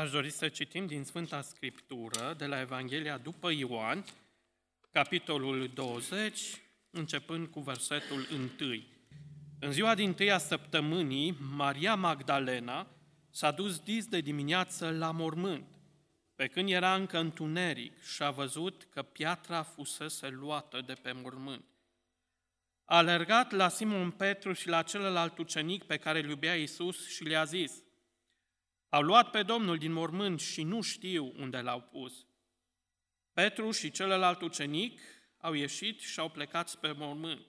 [0.00, 4.04] Aș dori să citim din Sfânta Scriptură, de la Evanghelia după Ioan,
[4.90, 6.40] capitolul 20,
[6.90, 8.26] începând cu versetul
[8.60, 8.82] 1.
[9.58, 12.86] În ziua din tâia săptămânii, Maria Magdalena
[13.30, 15.66] s-a dus dis de dimineață la mormânt,
[16.34, 21.64] pe când era încă întuneric și a văzut că piatra fusese luată de pe mormânt.
[22.84, 27.24] A alergat la Simon Petru și la celălalt ucenic pe care îl iubea Iisus și
[27.24, 27.72] le-a zis–
[28.90, 32.26] au luat pe Domnul din mormânt și nu știu unde l-au pus.
[33.32, 35.00] Petru și celălalt ucenic
[35.38, 37.46] au ieșit și au plecat spre mormânt.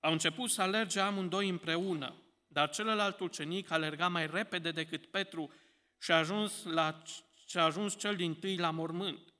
[0.00, 2.14] Au început să alerge amândoi împreună,
[2.48, 5.52] dar celălalt ucenic alerga mai repede decât Petru
[5.98, 7.02] și a ajuns, la,
[7.46, 9.34] și a ajuns cel din tâi la mormânt.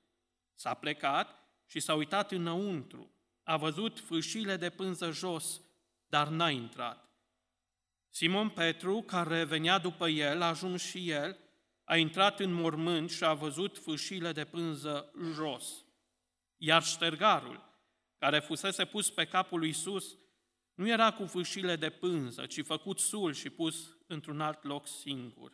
[0.55, 3.15] S-a plecat și s-a uitat înăuntru.
[3.43, 5.61] A văzut fâșile de pânză jos,
[6.07, 7.10] dar n-a intrat.
[8.11, 11.39] Simon Petru, care venea după el, a ajuns și el,
[11.85, 15.85] a intrat în mormânt și a văzut fâșile de pânză jos.
[16.57, 17.69] Iar ștergarul,
[18.19, 20.19] care fusese pus pe capul lui Isus,
[20.75, 25.53] nu era cu fâșile de pânză, ci făcut sul și pus într-un alt loc singur.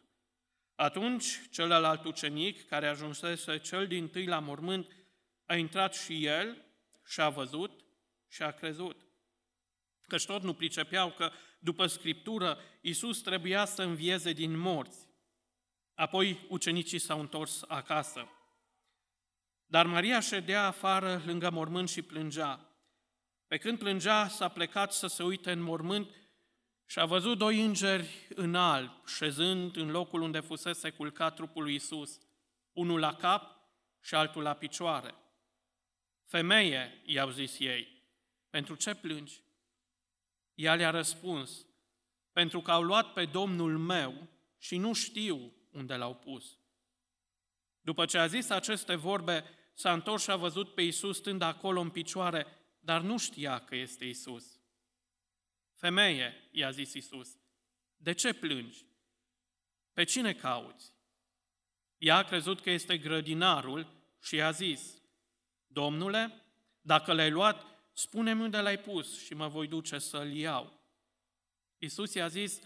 [0.75, 4.97] Atunci, celălalt ucenic, care ajunsese cel din tâi la mormânt,
[5.47, 6.65] a intrat și el
[7.07, 7.85] și a văzut
[8.29, 9.07] și a crezut.
[10.07, 11.31] Căci tot nu pricepeau că
[11.67, 15.09] după Scriptură, Iisus trebuia să învieze din morți.
[15.95, 18.28] Apoi ucenicii s-au întors acasă.
[19.67, 22.69] Dar Maria ședea afară lângă mormânt și plângea.
[23.47, 26.14] Pe când plângea, s-a plecat să se uite în mormânt
[26.84, 31.73] și a văzut doi îngeri în alb, șezând în locul unde fusese culcat trupul lui
[31.73, 32.19] Iisus,
[32.73, 33.56] unul la cap
[34.01, 35.14] și altul la picioare.
[36.25, 38.03] Femeie, i-au zis ei,
[38.51, 39.45] pentru ce plângi?
[40.57, 41.67] Ea le-a răspuns,
[42.33, 46.59] pentru că au luat pe Domnul meu și nu știu unde l-au pus.
[47.81, 51.81] După ce a zis aceste vorbe, s-a întors și a văzut pe Iisus stând acolo
[51.81, 52.47] în picioare,
[52.81, 54.61] dar nu știa că este Iisus.
[55.75, 57.39] Femeie, i-a zis Iisus,
[57.97, 58.85] de ce plângi?
[59.92, 60.92] Pe cine cauți?
[61.98, 63.86] Ea a crezut că este grădinarul
[64.23, 65.03] și i-a zis,
[65.67, 66.42] Domnule,
[66.80, 70.73] dacă l-ai luat, spune-mi unde l-ai pus și mă voi duce să-l iau.
[71.79, 72.61] Iisus i-a zis,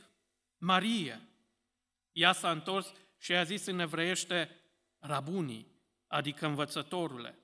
[0.58, 1.28] Marie.
[2.12, 4.56] Ea s-a întors și i-a zis în evreiește,
[4.98, 5.66] Rabunii,
[6.06, 7.38] adică învățătorule.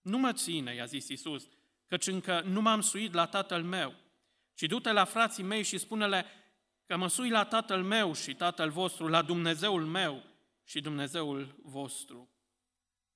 [0.00, 1.48] Nu mă ține, i-a zis Iisus,
[1.86, 3.94] căci încă nu m-am suit la tatăl meu,
[4.54, 6.26] ci du-te la frații mei și spune-le
[6.86, 10.22] că mă sui la tatăl meu și tatăl vostru, la Dumnezeul meu
[10.64, 12.28] și Dumnezeul vostru.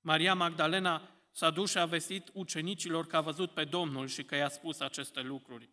[0.01, 4.35] Maria Magdalena s-a dus și a vestit ucenicilor că a văzut pe Domnul și că
[4.35, 5.69] i-a spus aceste lucruri.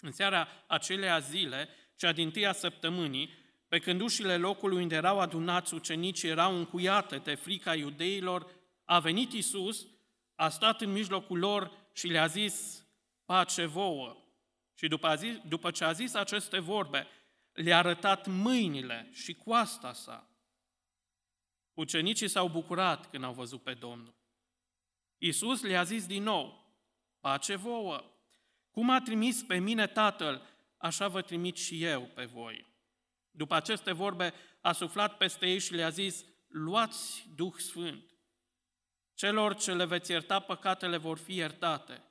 [0.00, 3.30] În seara acelea zile, cea din tâia săptămânii,
[3.68, 8.50] pe când ușile locului unde erau adunați ucenicii erau încuiate de frica iudeilor,
[8.84, 9.86] a venit Isus,
[10.34, 12.86] a stat în mijlocul lor și le-a zis,
[13.24, 14.16] pace vouă.
[14.74, 17.06] Și după, a zis, după ce a zis aceste vorbe,
[17.52, 20.28] le-a arătat mâinile și coasta sa.
[21.74, 24.14] Ucenicii s-au bucurat când au văzut pe Domnul.
[25.22, 26.74] Iisus le-a zis din nou,
[27.20, 28.04] pace vouă,
[28.70, 30.42] cum a trimis pe mine Tatăl,
[30.76, 32.66] așa vă trimit și eu pe voi.
[33.30, 38.04] După aceste vorbe a suflat peste ei și le-a zis, luați Duh Sfânt.
[39.14, 42.02] Celor ce le veți ierta păcatele vor fi iertate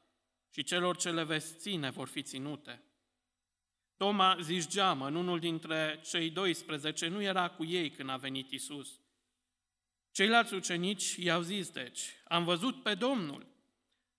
[0.50, 2.84] și celor ce le veți ține vor fi ținute.
[3.97, 4.38] Toma
[4.68, 8.99] geamă, în unul dintre cei 12, nu era cu ei când a venit Isus.
[10.12, 13.46] Ceilalți ucenici i-au zis, deci, am văzut pe Domnul.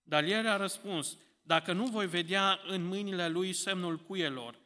[0.02, 4.58] Dar el a răspuns, dacă nu voi vedea în mâinile lui semnul cuielor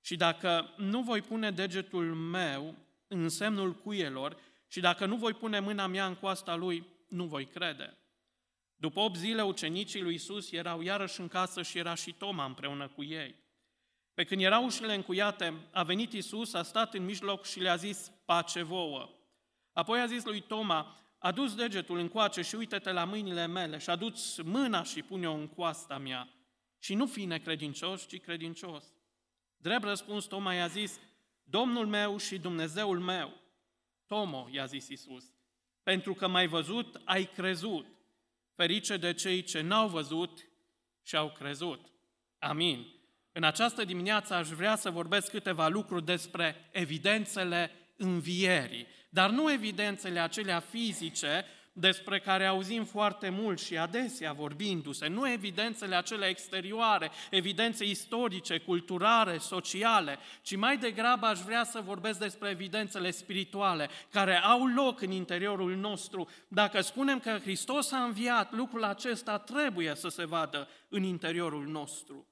[0.00, 2.74] și dacă nu voi pune degetul meu
[3.08, 4.36] în semnul cuielor
[4.68, 7.96] și dacă nu voi pune mâna mea în coasta lui, nu voi crede.
[8.76, 12.88] După 8 zile, ucenicii lui Isus erau iarăși în casă și era și Toma împreună
[12.88, 13.34] cu ei.
[14.14, 18.12] Pe când erau ușile încuiate, a venit Isus, a stat în mijloc și le-a zis,
[18.24, 19.10] pace vouă.
[19.76, 24.40] Apoi a zis lui Toma, adus degetul încoace și uite-te la mâinile mele și aduți
[24.42, 26.28] mâna și pune-o în coasta mea.
[26.78, 28.84] Și nu fi necredincios, ci credincios.
[29.56, 31.00] Drept răspuns, Toma i-a zis,
[31.42, 33.32] Domnul meu și Dumnezeul meu.
[34.06, 35.24] Tomo, i-a zis Isus,
[35.82, 37.86] pentru că m-ai văzut, ai crezut.
[38.54, 40.48] Ferice de cei ce n-au văzut
[41.02, 41.80] și au crezut.
[42.38, 42.86] Amin.
[43.32, 50.20] În această dimineață aș vrea să vorbesc câteva lucruri despre evidențele învierii, dar nu evidențele
[50.20, 51.44] acelea fizice
[51.78, 59.38] despre care auzim foarte mult și adesea vorbindu-se, nu evidențele acelea exterioare, evidențe istorice, culturale,
[59.38, 65.10] sociale, ci mai degrabă aș vrea să vorbesc despre evidențele spirituale care au loc în
[65.10, 66.28] interiorul nostru.
[66.48, 72.26] Dacă spunem că Hristos a înviat, lucrul acesta trebuie să se vadă în interiorul nostru.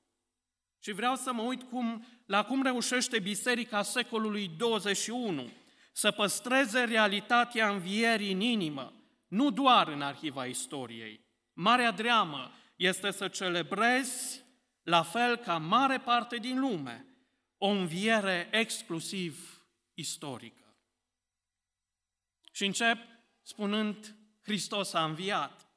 [0.85, 5.51] Și vreau să mă uit cum, la cum reușește Biserica secolului 21
[5.93, 8.93] să păstreze realitatea învierii în inimă,
[9.29, 11.21] nu doar în arhiva istoriei.
[11.53, 14.45] Marea dreamă este să celebrezi,
[14.83, 17.07] la fel ca mare parte din lume,
[17.59, 19.65] o înviere exclusiv
[19.95, 20.77] istorică.
[22.53, 22.99] Și încep
[23.43, 25.69] spunând, Hristos a înviat.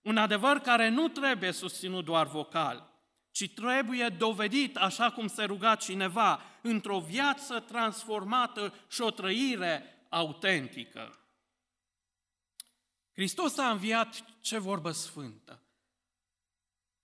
[0.00, 2.87] Un adevăr care nu trebuie susținut doar vocal,
[3.30, 11.18] ci trebuie dovedit, așa cum se ruga cineva, într-o viață transformată și o trăire autentică.
[13.12, 15.62] Hristos a înviat ce vorbă sfântă.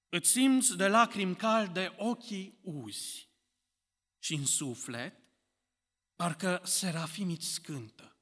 [0.08, 3.28] Îți simți de lacrimi calde ochii uzi
[4.18, 5.24] și în suflet
[6.16, 8.16] parcă serafimii îți scântă.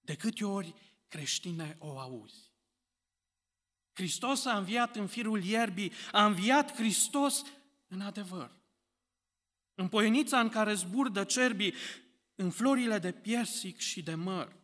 [0.00, 0.74] De câte ori
[1.08, 2.51] creștine o auzi?
[3.92, 7.42] Hristos a înviat în firul ierbii, a înviat Hristos
[7.88, 8.60] în adevăr.
[9.74, 11.74] În poienița în care zburdă cerbii,
[12.34, 14.56] în florile de piersic și de măr,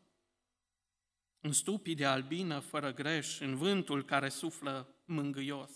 [1.41, 5.71] în stupii de albină fără greș, în vântul care suflă mângâios,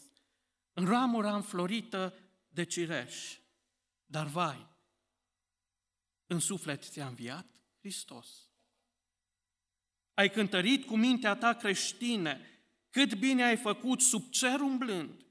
[0.73, 2.15] în ramura înflorită
[2.49, 3.37] de cireș.
[4.05, 4.69] Dar vai,
[6.27, 7.47] în suflet ți-a înviat
[7.79, 8.51] Hristos.
[10.15, 12.52] Ai cântărit cu mintea ta creștine,
[12.93, 15.25] cât bine ai făcut sub cer umblând.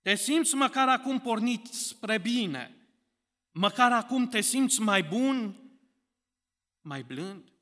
[0.00, 2.76] Te simți măcar acum pornit spre bine,
[3.50, 5.56] măcar acum te simți mai bun,
[6.80, 7.52] mai blând.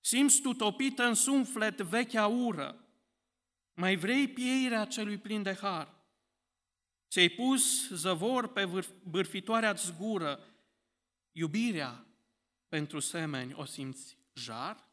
[0.00, 2.84] Simți tu topită în suflet vechea ură,
[3.74, 5.94] mai vrei pieirea celui plin de har.
[7.08, 10.44] Ți-ai pus zăvor pe bârfitoarea zgură,
[11.32, 12.06] iubirea
[12.68, 14.89] pentru semeni o simți jar?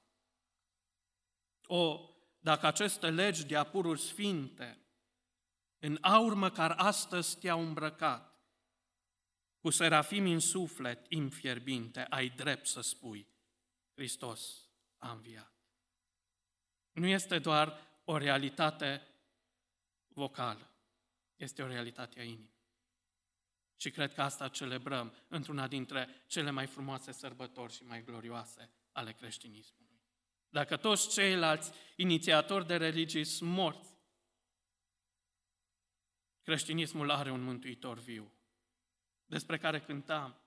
[1.67, 2.09] O,
[2.39, 4.81] dacă aceste legi de apururi sfinte,
[5.79, 8.37] în aur măcar astăzi te-au îmbrăcat,
[9.59, 13.27] cu serafim în suflet infierbinte, ai drept să spui,
[13.93, 15.53] Hristos a înviat.
[16.91, 19.07] Nu este doar o realitate
[20.07, 20.71] vocală,
[21.35, 22.55] este o realitate a inimii.
[23.75, 29.11] Și cred că asta celebrăm într-una dintre cele mai frumoase sărbători și mai glorioase ale
[29.11, 29.96] creștinismului.
[30.49, 33.97] Dacă toți ceilalți inițiatori de religii sunt morți,
[36.41, 38.33] creștinismul are un mântuitor viu,
[39.25, 40.41] despre care cântam,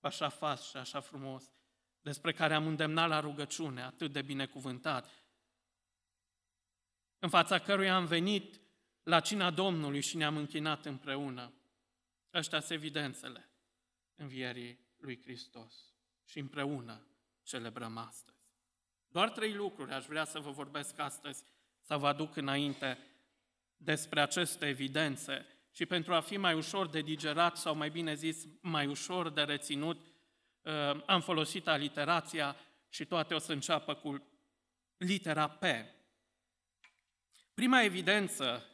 [0.00, 1.52] așa fast și așa frumos,
[2.00, 5.22] despre care am îndemnat la rugăciune, atât de binecuvântat,
[7.18, 8.60] în fața căruia am venit
[9.02, 11.54] la cina Domnului și ne-am închinat împreună.
[12.32, 13.50] Ăștia sunt evidențele
[14.14, 15.94] învierii lui Hristos
[16.24, 17.06] și împreună
[17.42, 18.41] celebrăm astăzi.
[19.12, 21.44] Doar trei lucruri aș vrea să vă vorbesc astăzi,
[21.80, 22.98] să vă aduc înainte
[23.76, 28.46] despre aceste evidențe și pentru a fi mai ușor de digerat sau mai bine zis
[28.60, 30.00] mai ușor de reținut,
[30.62, 32.56] uh, am folosit aliterația
[32.88, 34.26] și toate o să înceapă cu
[34.96, 35.64] litera P.
[37.54, 38.66] Prima evidență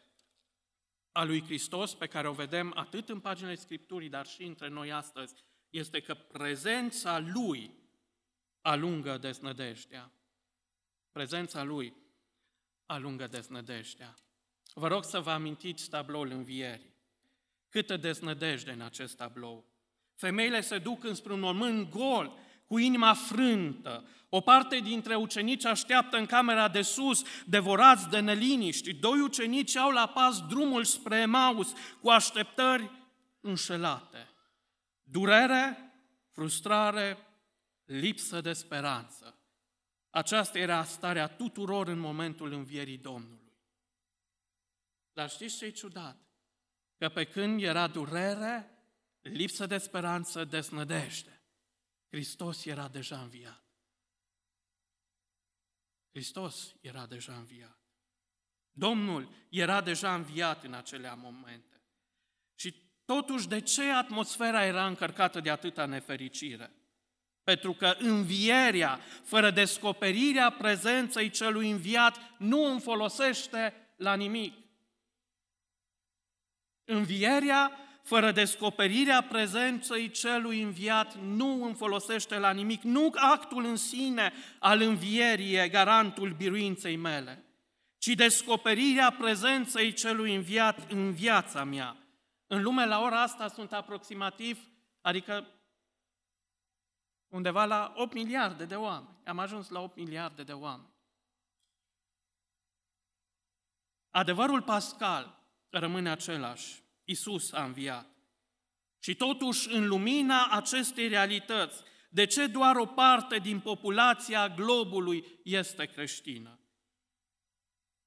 [1.12, 4.92] a lui Hristos, pe care o vedem atât în paginile Scripturii, dar și între noi
[4.92, 5.34] astăzi,
[5.70, 7.74] este că prezența Lui
[8.60, 10.12] alungă desnădejdea.
[11.18, 11.94] Prezența Lui
[12.86, 14.14] alungă deznădejdea.
[14.74, 16.94] Vă rog să vă amintiți tabloul învierii.
[17.68, 19.64] Câtă deznădejde în acest tablou.
[20.14, 24.08] Femeile se duc înspre un mormânt gol, cu inima frântă.
[24.28, 28.92] O parte dintre ucenici așteaptă în camera de sus, devorați de neliniști.
[28.92, 32.90] Doi ucenici au la pas drumul spre Emaus, cu așteptări
[33.40, 34.28] înșelate.
[35.02, 35.92] Durere,
[36.30, 37.18] frustrare,
[37.84, 39.37] lipsă de speranță.
[40.10, 43.52] Aceasta era starea tuturor în momentul învierii Domnului.
[45.12, 46.16] Dar știți ce e ciudat?
[46.96, 48.78] Că pe când era durere,
[49.20, 51.42] lipsă de speranță, desnădejde,
[52.08, 53.64] Hristos era deja înviat.
[56.10, 57.78] Hristos era deja înviat.
[58.72, 61.82] Domnul era deja înviat în acelea momente.
[62.54, 62.74] Și
[63.04, 66.72] totuși, de ce atmosfera era încărcată de atâta nefericire?
[67.48, 74.54] Pentru că învierea, fără descoperirea prezenței celui înviat, nu îmi folosește la nimic.
[76.84, 82.82] Învierea, fără descoperirea prezenței celui înviat, nu îmi folosește la nimic.
[82.82, 87.44] Nu actul în sine al învierii e garantul biruinței mele,
[87.98, 91.96] ci descoperirea prezenței celui înviat în viața mea.
[92.46, 94.58] În lume, la ora asta, sunt aproximativ,
[95.00, 95.46] adică
[97.28, 99.16] undeva la 8 miliarde de oameni.
[99.24, 100.92] Am ajuns la 8 miliarde de oameni.
[104.10, 106.82] Adevărul pascal rămâne același.
[107.04, 108.06] Isus a înviat.
[108.98, 115.86] Și totuși, în lumina acestei realități, de ce doar o parte din populația globului este
[115.86, 116.58] creștină?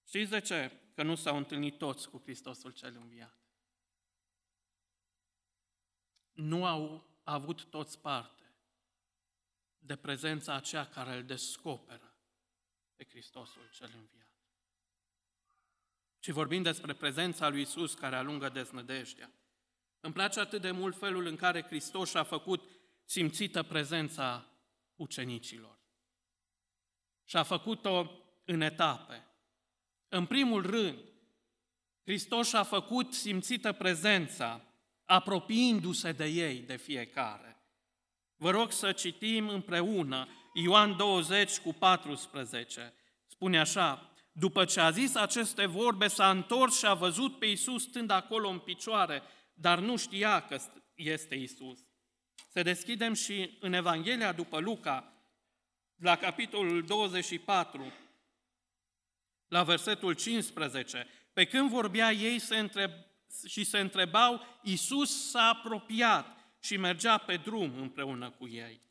[0.08, 0.72] Știți de ce?
[0.96, 3.40] Că nu s-au întâlnit toți cu Hristosul cel înviat.
[6.32, 8.40] Nu au avut toți parte
[9.82, 12.16] de prezența aceea care îl descoperă
[12.96, 14.32] pe Hristosul cel înviat
[16.22, 19.32] ci vorbim despre prezența lui Isus care alungă deznădejdea.
[20.00, 22.70] Îmi place atât de mult felul în care Hristos a făcut
[23.06, 24.50] simțită prezența
[24.96, 25.80] ucenicilor.
[27.24, 28.12] Și a făcut-o
[28.46, 29.28] în etape.
[30.08, 31.00] În primul rând,
[32.04, 34.62] Hristos a făcut simțită prezența,
[35.06, 37.50] apropiindu-se de ei, de fiecare.
[38.41, 42.93] Vă rog să citim împreună Ioan 20 cu 14.
[43.27, 47.83] Spune așa, după ce a zis aceste vorbe, s-a întors și a văzut pe Iisus
[47.83, 49.21] stând acolo în picioare,
[49.53, 50.60] dar nu știa că
[50.95, 51.79] este Iisus.
[52.50, 55.13] Să deschidem și în Evanghelia după Luca,
[55.95, 57.93] la capitolul 24,
[59.48, 61.07] la versetul 15.
[61.33, 62.91] Pe când vorbea ei se întreb,
[63.48, 68.82] și se întrebau, Iisus s-a apropiat și mergea pe drum împreună cu ei.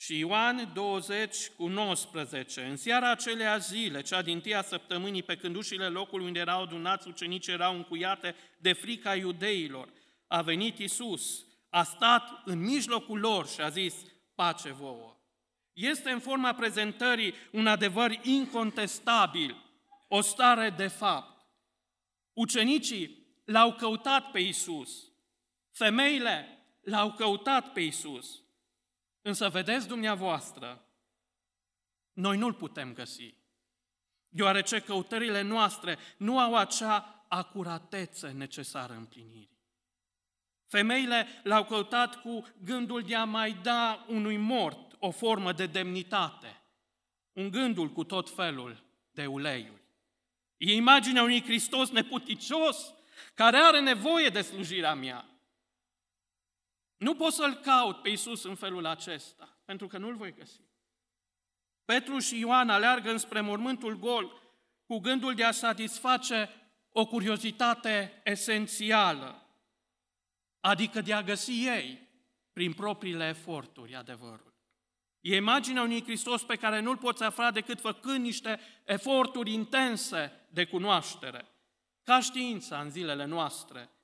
[0.00, 5.56] Și Ioan 20 cu 19, în seara acelea zile, cea din tia săptămânii, pe când
[5.56, 9.88] ușile locului unde erau adunați ucenici erau încuiate de frica iudeilor,
[10.26, 13.94] a venit Isus, a stat în mijlocul lor și a zis,
[14.34, 15.16] pace vouă.
[15.72, 19.56] Este în forma prezentării un adevăr incontestabil,
[20.08, 21.46] o stare de fapt.
[22.32, 25.12] Ucenicii l-au căutat pe Isus,
[25.72, 26.57] femeile
[26.88, 28.42] l-au căutat pe Isus,
[29.22, 30.84] Însă vedeți dumneavoastră,
[32.12, 33.34] noi nu-l putem găsi,
[34.28, 39.58] deoarece căutările noastre nu au acea acuratețe necesară împlinirii.
[40.66, 46.62] Femeile l-au căutat cu gândul de a mai da unui mort o formă de demnitate,
[47.32, 49.82] un gândul cu tot felul de uleiuri.
[50.56, 52.94] E imaginea unui Hristos neputicios
[53.34, 55.37] care are nevoie de slujirea mea.
[56.98, 60.60] Nu pot să-L caut pe Iisus în felul acesta, pentru că nu-L voi găsi.
[61.84, 64.42] Petru și Ioan aleargă înspre mormântul gol
[64.86, 66.50] cu gândul de a satisface
[66.88, 69.46] o curiozitate esențială,
[70.60, 72.08] adică de a găsi ei,
[72.52, 74.54] prin propriile eforturi, adevărul.
[75.20, 80.64] E imaginea unui Hristos pe care nu-L poți afla decât făcând niște eforturi intense de
[80.64, 81.48] cunoaștere,
[82.02, 83.90] ca știința în zilele noastre–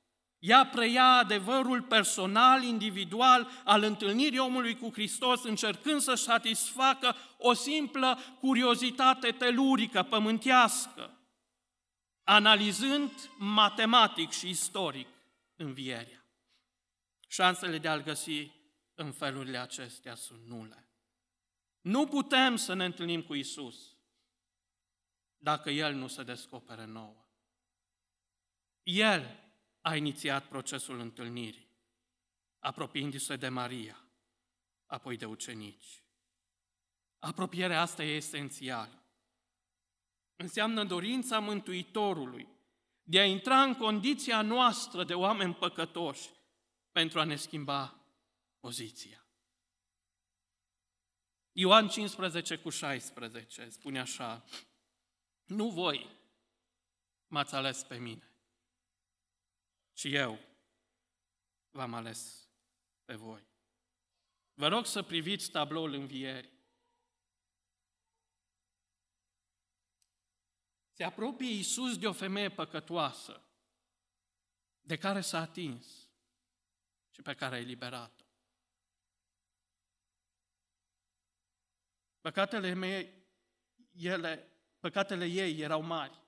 [0.45, 8.19] ea preia adevărul personal, individual al întâlnirii omului cu Hristos, încercând să satisfacă o simplă
[8.41, 11.19] curiozitate telurică, pământească,
[12.23, 15.09] analizând matematic și istoric
[15.57, 16.25] învierea.
[17.29, 18.51] Șansele de a-L găsi
[18.95, 20.89] în felurile acestea sunt nule.
[21.81, 23.97] Nu putem să ne întâlnim cu Isus
[25.37, 27.25] dacă El nu se descopere nouă.
[28.83, 29.44] El
[29.85, 31.69] a inițiat procesul întâlnirii,
[32.59, 34.05] apropiindu-se de Maria,
[34.87, 36.03] apoi de ucenici.
[37.19, 39.03] Apropierea asta e esențială.
[40.37, 42.49] Înseamnă dorința Mântuitorului
[43.03, 46.31] de a intra în condiția noastră de oameni păcătoși
[46.93, 48.07] pentru a ne schimba
[48.61, 49.27] poziția.
[51.53, 54.45] Ioan 15 cu 16 spune așa,
[55.45, 56.11] nu voi
[57.27, 58.34] m-ați ales pe mine,
[59.95, 60.39] și eu
[61.71, 62.49] v-am ales
[63.05, 63.47] pe voi.
[64.55, 66.53] Vă rog să priviți tabloul învierii.
[70.93, 73.43] Se apropie Iisus de o femeie păcătoasă
[74.81, 76.09] de care s-a atins
[77.11, 78.25] și pe care a eliberat-o.
[82.21, 83.27] Păcatele, mei,
[83.93, 86.24] ele, păcatele ei erau mari.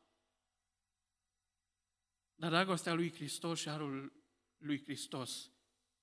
[2.37, 4.25] Dar dragostea lui Hristos și harul
[4.57, 5.50] lui Hristos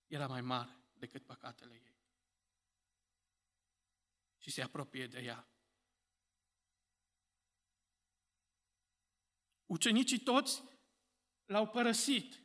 [0.07, 2.01] era mai mare decât păcatele ei.
[4.37, 5.47] Și se apropie de ea.
[9.65, 10.63] Ucenicii toți
[11.45, 12.41] l-au părăsit.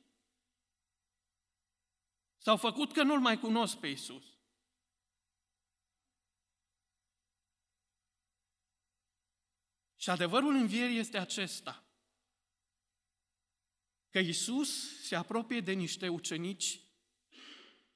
[2.36, 4.38] S-au făcut că nu-L mai cunosc pe Isus.
[9.96, 11.87] Și adevărul învierii este acesta.
[14.10, 16.80] Că Isus se apropie de niște ucenici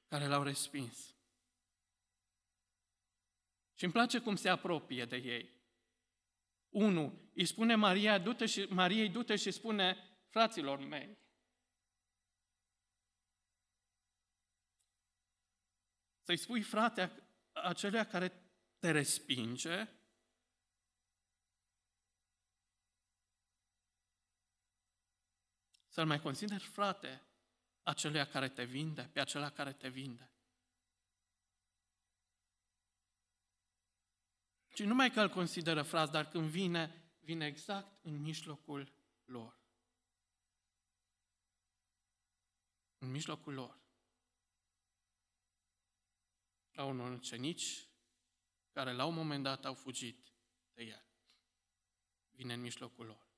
[0.09, 1.15] care l-au respins.
[3.75, 5.51] Și îmi place cum se apropie de ei.
[6.69, 9.97] Unu, îi spune Maria, du-te și, Mariei, du-te și spune
[10.29, 11.19] fraților mei.
[16.23, 18.33] Să-i spui frate acelea care
[18.79, 19.89] te respinge,
[25.93, 27.23] să-l mai consideri frate
[27.83, 30.31] acelea care te vinde, pe acela care te vinde.
[34.69, 38.93] Și numai că îl consideră fraz, dar când vine, vine exact în mijlocul
[39.25, 39.61] lor.
[42.99, 43.81] În mijlocul lor.
[46.77, 47.89] Au unor ucenici
[48.71, 50.33] care la un moment dat au fugit
[50.73, 51.07] de el.
[52.31, 53.29] Vine în mijlocul lor.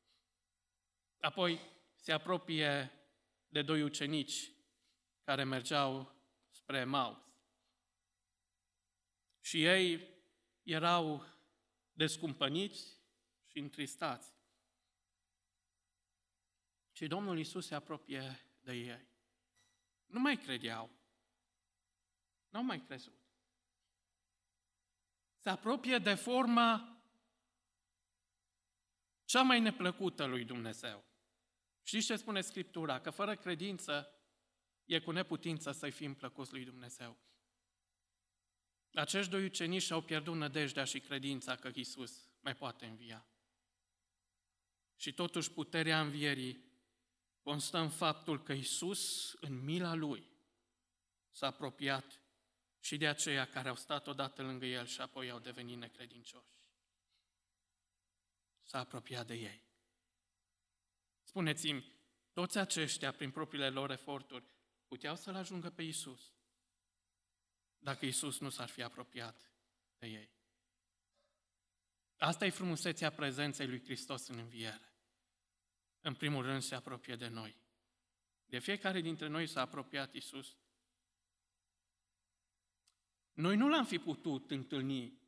[1.21, 1.74] Apoi
[2.05, 2.93] se apropie
[3.49, 4.53] de doi ucenici
[5.23, 6.15] care mergeau
[6.51, 7.19] spre Maus.
[9.41, 10.09] Și ei
[10.63, 11.27] erau
[11.93, 13.01] descumpăniți
[13.47, 14.33] și întristați.
[16.93, 19.09] Și Domnul Isus se apropie de ei.
[20.07, 20.91] Nu mai credeau.
[22.49, 23.21] Nu au mai crezut.
[25.39, 26.99] Se apropie de forma
[29.25, 31.13] cea mai neplăcută lui Dumnezeu.
[31.87, 33.01] Știți ce spune Scriptura?
[33.01, 34.09] Că fără credință
[34.85, 37.19] e cu neputință să-i fim plăcuți lui Dumnezeu.
[38.93, 43.27] Acești doi ucenici și-au pierdut nădejdea și credința că Isus mai poate învia.
[44.97, 46.73] Și totuși puterea învierii
[47.43, 50.27] constă în faptul că Isus, în mila Lui,
[51.31, 52.21] s-a apropiat
[52.81, 56.53] și de aceia care au stat odată lângă El și apoi au devenit necredincioși.
[58.63, 59.63] S-a apropiat de ei.
[61.35, 61.93] Spuneți-mi,
[62.33, 64.45] toți aceștia, prin propriile lor eforturi,
[64.87, 66.33] puteau să-L ajungă pe Isus
[67.79, 69.53] dacă Isus nu s-ar fi apropiat
[69.99, 70.31] de ei.
[72.17, 74.95] Asta e frumusețea prezenței lui Hristos în înviere.
[76.01, 77.57] În primul rând se apropie de noi.
[78.45, 80.57] De fiecare dintre noi s-a apropiat Isus.
[83.33, 85.23] Noi nu l-am fi putut întâlni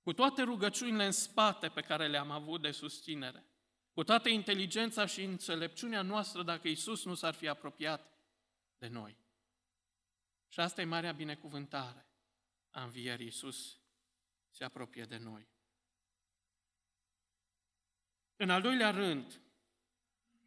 [0.00, 3.46] cu toate rugăciunile în spate pe care le-am avut de susținere,
[3.96, 8.18] cu toată inteligența și înțelepciunea noastră dacă Isus nu s-ar fi apropiat
[8.78, 9.16] de noi.
[10.48, 12.06] Și asta e marea binecuvântare
[12.70, 13.24] a învierii.
[13.24, 13.80] Iisus
[14.50, 15.48] se apropie de noi.
[18.36, 19.40] În al doilea rând,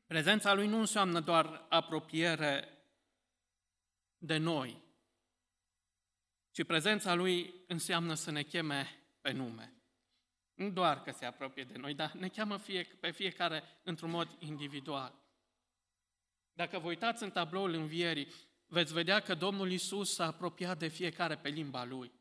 [0.05, 2.77] prezența Lui nu înseamnă doar apropiere
[4.17, 4.83] de noi,
[6.51, 9.78] ci prezența Lui înseamnă să ne cheme pe nume.
[10.59, 14.29] Nu doar că se apropie de noi, dar ne cheamă fie, pe fiecare într-un mod
[14.39, 15.13] individual.
[16.53, 18.27] Dacă vă uitați în tabloul învierii,
[18.67, 22.11] veți vedea că Domnul Isus s-a apropiat de fiecare pe limba lui.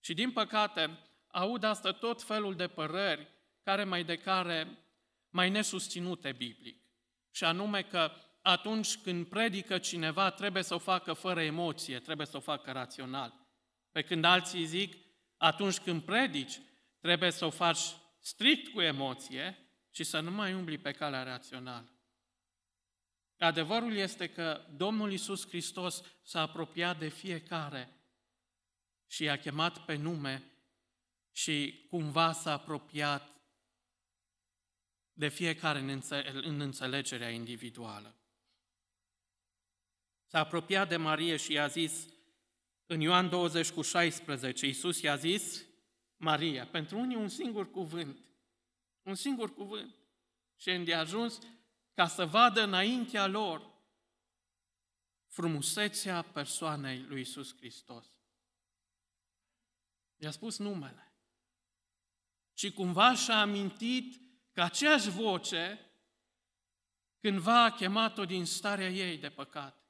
[0.00, 3.28] Și din păcate, aud asta tot felul de părări
[3.62, 4.78] care mai de care
[5.30, 6.82] mai nesusținute biblic.
[7.30, 12.36] Și anume că atunci când predică cineva, trebuie să o facă fără emoție, trebuie să
[12.36, 13.34] o facă rațional.
[13.90, 15.09] Pe când alții zic,
[15.40, 16.60] atunci când predici,
[16.98, 17.80] trebuie să o faci
[18.18, 19.58] strict cu emoție
[19.90, 21.92] și să nu mai umbli pe calea rațională.
[23.38, 27.88] Adevărul este că Domnul Isus Hristos s-a apropiat de fiecare
[29.06, 30.52] și i-a chemat pe nume
[31.32, 33.28] și cumva s-a apropiat
[35.12, 36.02] de fiecare
[36.42, 38.14] în înțelegerea individuală.
[40.26, 42.08] S-a apropiat de Marie și i-a zis,
[42.92, 45.64] în Ioan 20 cu 16, Iisus i-a zis,
[46.16, 48.18] Maria, pentru unii un singur cuvânt,
[49.02, 49.94] un singur cuvânt.
[50.56, 51.38] Și îndeajuns
[51.94, 53.70] ca să vadă înaintea lor
[55.26, 58.06] frumusețea persoanei lui Isus Hristos.
[60.16, 61.14] I-a spus numele.
[62.52, 64.20] Și cumva și-a amintit
[64.52, 65.90] că aceeași voce
[67.18, 69.84] cândva a chemat-o din starea ei de păcat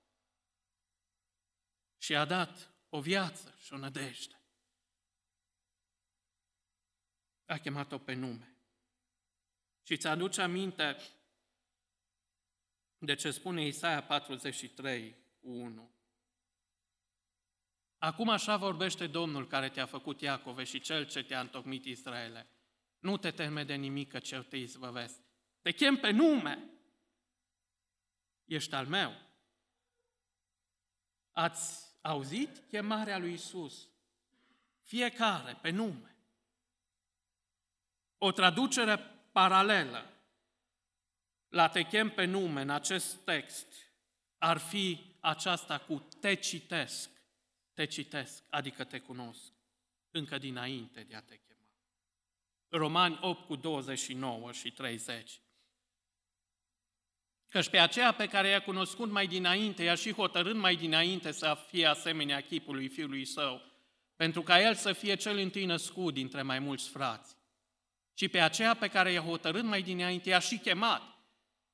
[1.99, 4.41] și a dat o viață și o nădejde.
[7.45, 8.55] A chemat-o pe nume.
[9.83, 10.97] Și ți aduce aminte
[12.99, 15.95] de ce spune Isaia 43, 1.
[17.99, 22.49] Acum așa vorbește Domnul care te-a făcut Iacove și Cel ce te-a întocmit Israele.
[22.99, 25.21] Nu te teme de nimic că ce te izbăvesc.
[25.61, 26.71] Te chem pe nume.
[28.45, 29.29] ești al meu.
[31.31, 33.89] Ați auzit chemarea lui Isus?
[34.81, 36.17] Fiecare pe nume.
[38.19, 38.99] O traducere
[39.33, 40.11] paralelă
[41.49, 43.67] la te chem pe nume în acest text
[44.39, 47.11] ar fi aceasta cu te citesc,
[47.75, 49.53] te citesc, adică te cunosc,
[50.11, 51.69] încă dinainte de a te chema.
[52.69, 55.41] Romani 8 cu 29 și 30.
[57.51, 61.59] Căci pe aceea pe care i-a cunoscut mai dinainte, i-a și hotărând mai dinainte să
[61.69, 63.63] fie asemenea chipului fiului său,
[64.17, 67.37] pentru ca el să fie cel întâi născut dintre mai mulți frați.
[68.15, 71.03] Și pe aceea pe care i-a hotărât mai dinainte, i-a și chemat.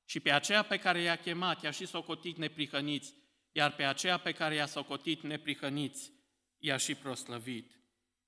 [0.05, 3.13] Și pe aceea pe care i-a chemat, i-a și socotit neprihăniți,
[3.51, 6.11] iar pe aceea pe care i-a socotit neprihăniți,
[6.57, 7.79] i-a și proslăvit.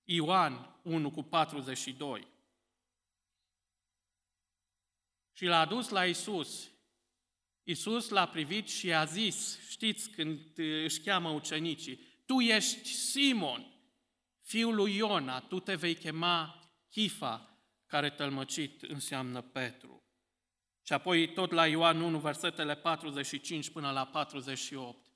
[0.04, 2.28] Ioan 1 cu 42.
[5.34, 6.72] Și l-a dus la Isus
[7.70, 10.40] Iisus l-a privit și a zis, știți când
[10.84, 13.74] își cheamă ucenicii, tu ești Simon,
[14.42, 20.04] fiul lui Iona, tu te vei chema Chifa, care tălmăcit înseamnă Petru.
[20.84, 25.08] Și apoi tot la Ioan 1, versetele 45 până la 48.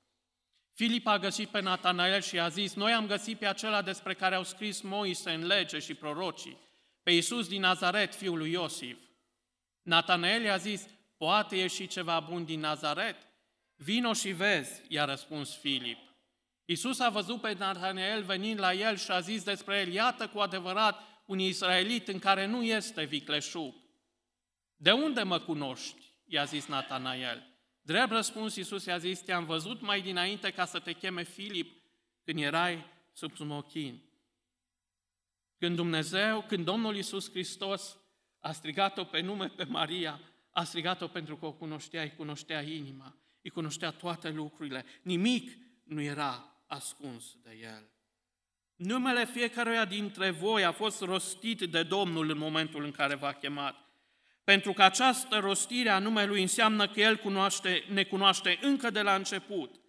[0.74, 4.34] Filip a găsit pe Natanael și a zis, noi am găsit pe acela despre care
[4.34, 6.58] au scris Moise în lege și prorocii,
[7.02, 8.98] pe Iisus din Nazaret, fiul lui Iosif.
[9.82, 13.16] Natanael i-a zis, Poate ieși ceva bun din Nazaret?
[13.76, 15.98] Vino și vezi, i-a răspuns Filip.
[16.64, 20.38] Iisus a văzut pe Natanael venind la el și a zis despre el, iată cu
[20.38, 23.74] adevărat un israelit în care nu este vicleșug.
[24.76, 26.04] De unde mă cunoști?
[26.26, 27.46] i-a zis Natanael.
[27.82, 31.82] Drept răspuns, Iisus i-a zis, te-am văzut mai dinainte ca să te cheme Filip
[32.24, 34.02] când erai sub smochin.
[35.58, 37.96] Când Dumnezeu, când Domnul Iisus Hristos
[38.40, 40.20] a strigat-o pe nume pe Maria,
[40.54, 44.84] a strigat-o pentru că o cunoștea, îi cunoștea inima, îi cunoștea toate lucrurile.
[45.02, 47.88] Nimic nu era ascuns de el.
[48.76, 53.76] Numele fiecăruia dintre voi a fost rostit de Domnul în momentul în care v-a chemat.
[54.44, 59.14] Pentru că această rostire a numelui înseamnă că El cunoaște, ne cunoaște încă de la
[59.14, 59.80] început,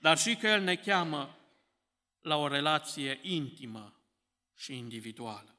[0.00, 1.38] dar și că El ne cheamă
[2.20, 4.00] la o relație intimă
[4.54, 5.58] și individuală.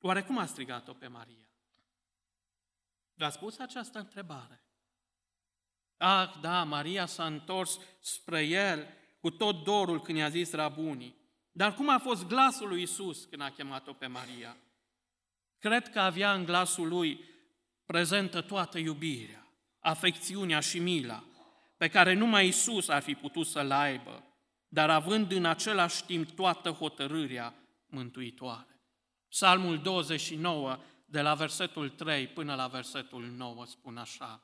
[0.00, 1.49] Oare cum a strigat-o pe Maria?
[3.20, 4.64] V-ați pus această întrebare?
[5.96, 8.86] Ah, da, Maria s-a întors spre el
[9.20, 11.16] cu tot dorul când i-a zis rabunii.
[11.52, 14.56] Dar cum a fost glasul lui Isus când a chemat-o pe Maria?
[15.58, 17.24] Cred că avea în glasul lui
[17.84, 19.46] prezentă toată iubirea,
[19.78, 21.24] afecțiunea și mila,
[21.76, 24.24] pe care numai Isus ar fi putut să-l aibă,
[24.68, 27.54] dar având în același timp toată hotărârea
[27.86, 28.80] mântuitoare.
[29.28, 30.78] Psalmul 29
[31.10, 34.42] de la versetul 3 până la versetul 9, spun așa.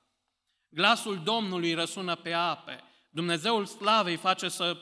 [0.68, 4.76] Glasul Domnului răsună pe ape, Dumnezeul slavei face să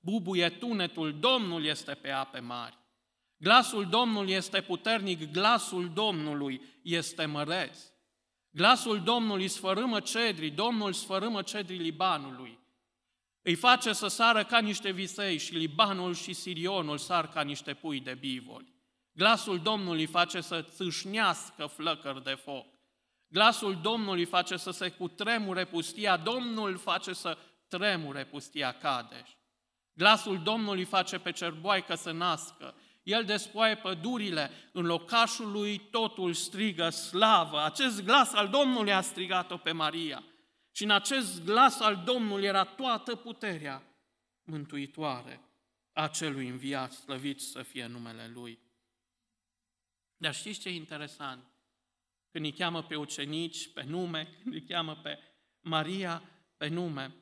[0.00, 2.78] bubuie tunetul, Domnul este pe ape mari.
[3.36, 7.78] Glasul Domnului este puternic, glasul Domnului este măreț.
[8.50, 12.58] Glasul Domnului sfărâmă cedrii, Domnul sfărâmă cedrii Libanului.
[13.42, 18.00] Îi face să sară ca niște visei și Libanul și Sirionul sar ca niște pui
[18.00, 18.76] de bivoli.
[19.18, 22.66] Glasul Domnului face să țâșnească flăcări de foc.
[23.28, 29.30] Glasul Domnului face să se cutremure pustia, Domnul face să tremure pustia Cadeș.
[29.92, 32.74] Glasul Domnului face pe cerboaică să nască.
[33.02, 37.64] El despoie pădurile, în locașul lui totul strigă slavă.
[37.64, 40.24] Acest glas al Domnului a strigat-o pe Maria.
[40.72, 43.82] Și în acest glas al Domnului era toată puterea
[44.42, 45.40] mântuitoare
[45.92, 48.66] a celui înviat, slăvit să fie numele Lui.
[50.18, 51.44] Dar știți ce e interesant?
[52.30, 55.18] Când îi cheamă pe ucenici pe nume, când îi cheamă pe
[55.60, 56.22] Maria
[56.56, 57.14] pe nume,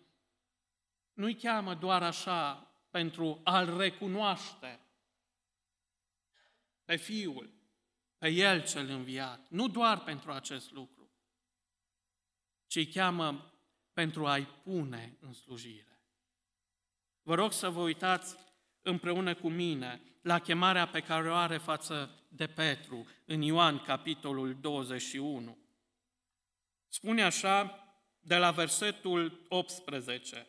[1.12, 2.54] nu îi cheamă doar așa
[2.90, 4.80] pentru a-L recunoaște
[6.84, 7.50] pe Fiul,
[8.18, 9.48] pe El cel înviat.
[9.48, 11.10] Nu doar pentru acest lucru,
[12.66, 13.52] ci îi cheamă
[13.92, 16.00] pentru a-i pune în slujire.
[17.22, 18.36] Vă rog să vă uitați
[18.86, 24.56] împreună cu mine la chemarea pe care o are față de Petru în Ioan, capitolul
[24.60, 25.58] 21.
[26.88, 27.84] Spune așa
[28.20, 30.46] de la versetul 18.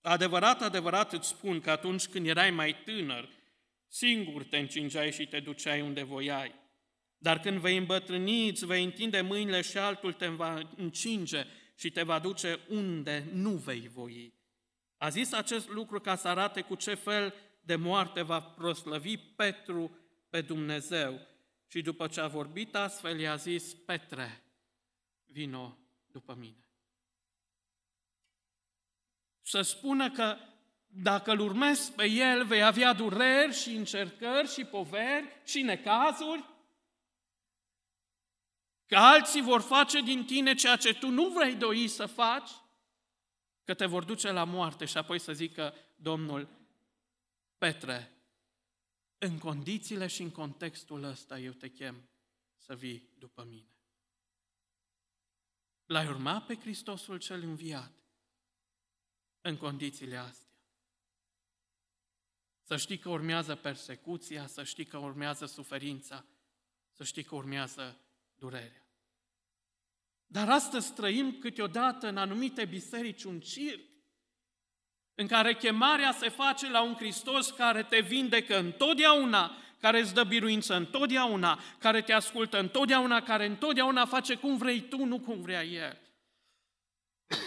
[0.00, 3.28] Adevărat, adevărat îți spun că atunci când erai mai tânăr,
[3.88, 6.54] singur te încingeai și te duceai unde voiai.
[7.18, 12.02] Dar când vei îmbătrâni, îți vei întinde mâinile și altul te va încinge și te
[12.02, 14.39] va duce unde nu vei voi.
[15.00, 19.98] A zis acest lucru ca să arate cu ce fel de moarte va proslăvi Petru
[20.28, 21.20] pe Dumnezeu.
[21.66, 24.44] Și după ce a vorbit astfel, i-a zis, Petre,
[25.24, 26.68] vino după mine.
[29.40, 30.36] Să spună că
[30.86, 36.44] dacă îl urmezi pe el, vei avea dureri și încercări și poveri și necazuri,
[38.86, 42.50] că alții vor face din tine ceea ce tu nu vrei doi să faci,
[43.64, 46.48] că te vor duce la moarte și apoi să zică Domnul,
[47.58, 48.12] Petre,
[49.18, 52.08] în condițiile și în contextul ăsta eu te chem
[52.56, 53.74] să vii după mine.
[55.86, 57.92] L-ai urma pe Hristosul cel înviat
[59.40, 60.48] în condițiile astea.
[62.62, 66.24] Să știi că urmează persecuția, să știi că urmează suferința,
[66.92, 68.00] să știi că urmează
[68.34, 68.79] durerea.
[70.32, 73.80] Dar astăzi trăim câteodată în anumite biserici un circ
[75.14, 80.24] în care chemarea se face la un Hristos care te vindecă întotdeauna, care îți dă
[80.24, 85.64] biruință întotdeauna, care te ascultă întotdeauna, care întotdeauna face cum vrei tu, nu cum vrea
[85.64, 86.00] El.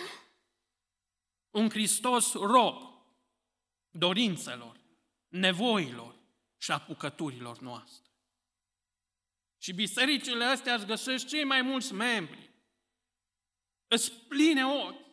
[1.60, 2.94] Un Hristos rob
[3.90, 4.80] dorințelor,
[5.28, 6.16] nevoilor
[6.58, 8.12] și apucăturilor noastre.
[9.58, 12.53] Și bisericile astea îți găsești cei mai mulți membri.
[13.94, 15.06] Îți pline ochi.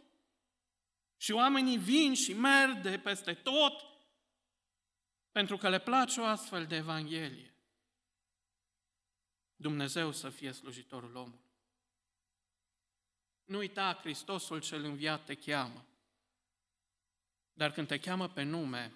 [1.16, 3.84] Și oamenii vin și merg de peste tot
[5.30, 7.54] pentru că le place o astfel de Evanghelie.
[9.56, 11.50] Dumnezeu să fie slujitorul omului.
[13.44, 15.86] Nu uita, Hristosul cel înviat te cheamă.
[17.52, 18.94] Dar când te cheamă pe nume,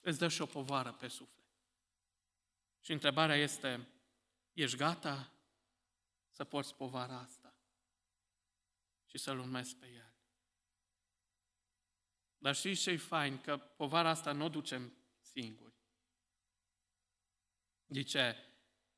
[0.00, 1.44] îți dă și o povară pe suflet.
[2.80, 3.88] Și întrebarea este,
[4.52, 5.32] ești gata
[6.30, 7.41] să porți povara asta
[9.12, 10.14] și să-L urmezi pe El?
[12.38, 13.40] Dar știți ce-i fain?
[13.40, 15.74] Că povara asta nu o ducem singuri.
[17.88, 18.36] Zice,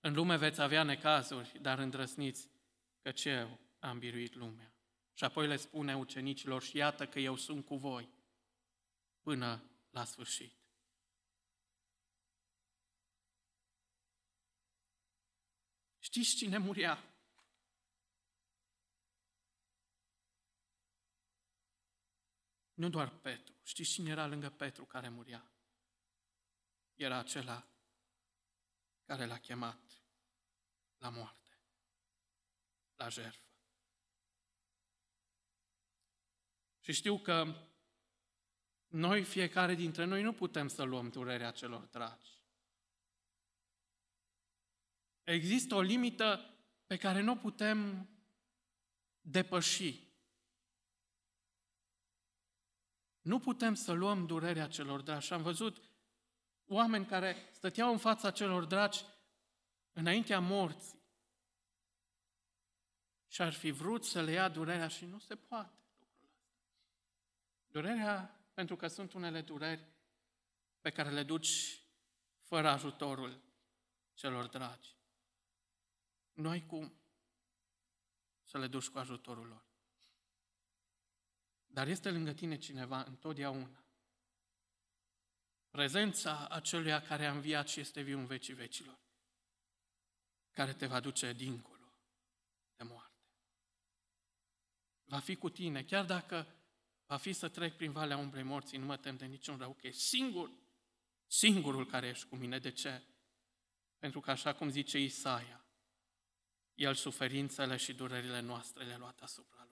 [0.00, 2.48] în lume veți avea necazuri, dar îndrăsniți
[3.02, 4.74] că eu am biruit lumea.
[5.14, 8.08] Și apoi le spune ucenicilor, și iată că eu sunt cu voi
[9.20, 10.52] până la sfârșit.
[15.98, 17.13] Știți cine muria?
[22.74, 23.54] Nu doar Petru.
[23.62, 25.52] Știți cine era lângă Petru care muria?
[26.94, 27.68] Era acela
[29.04, 30.02] care l-a chemat
[30.98, 31.58] la moarte,
[32.94, 33.48] la jertfă.
[36.80, 37.54] Și știu că
[38.86, 42.32] noi, fiecare dintre noi, nu putem să luăm durerea celor dragi.
[45.22, 46.54] Există o limită
[46.86, 48.08] pe care nu o putem
[49.20, 50.13] depăși.
[53.24, 55.26] Nu putem să luăm durerea celor dragi.
[55.26, 55.82] Și am văzut
[56.66, 59.04] oameni care stăteau în fața celor dragi
[59.92, 61.02] înaintea morții
[63.26, 66.48] și ar fi vrut să le ia durerea și nu se poate lucrul ăsta.
[67.66, 69.88] Durerea, pentru că sunt unele dureri
[70.80, 71.80] pe care le duci
[72.40, 73.42] fără ajutorul
[74.14, 74.96] celor dragi.
[76.32, 76.92] Nu ai cum
[78.42, 79.63] să le duci cu ajutorul lor.
[81.74, 83.84] Dar este lângă tine cineva întotdeauna.
[85.70, 88.98] Prezența aceluia care a înviat și este viu în vecii vecilor,
[90.50, 91.98] care te va duce dincolo
[92.76, 93.22] de moarte.
[95.04, 96.46] Va fi cu tine, chiar dacă
[97.06, 99.86] va fi să trec prin valea umbrei morții, nu mă tem de niciun rău, că
[99.86, 100.50] e singur,
[101.26, 102.58] singurul care ești cu mine.
[102.58, 103.02] De ce?
[103.98, 105.64] Pentru că așa cum zice Isaia,
[106.74, 109.64] El suferințele și durerile noastre le-a luat asupra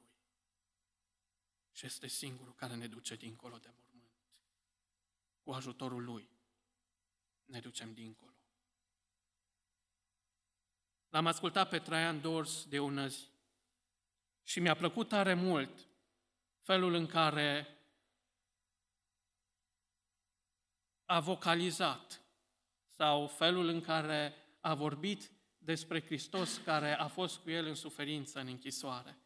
[1.72, 4.10] și este singurul care ne duce dincolo de mormânt.
[5.42, 6.28] Cu ajutorul Lui
[7.44, 8.36] ne ducem dincolo.
[11.08, 13.26] L-am ascultat pe Traian Dors de ună zi
[14.42, 15.88] și mi-a plăcut tare mult
[16.60, 17.78] felul în care
[21.04, 22.22] a vocalizat
[22.86, 28.40] sau felul în care a vorbit despre Hristos care a fost cu el în suferință,
[28.40, 29.21] în închisoare.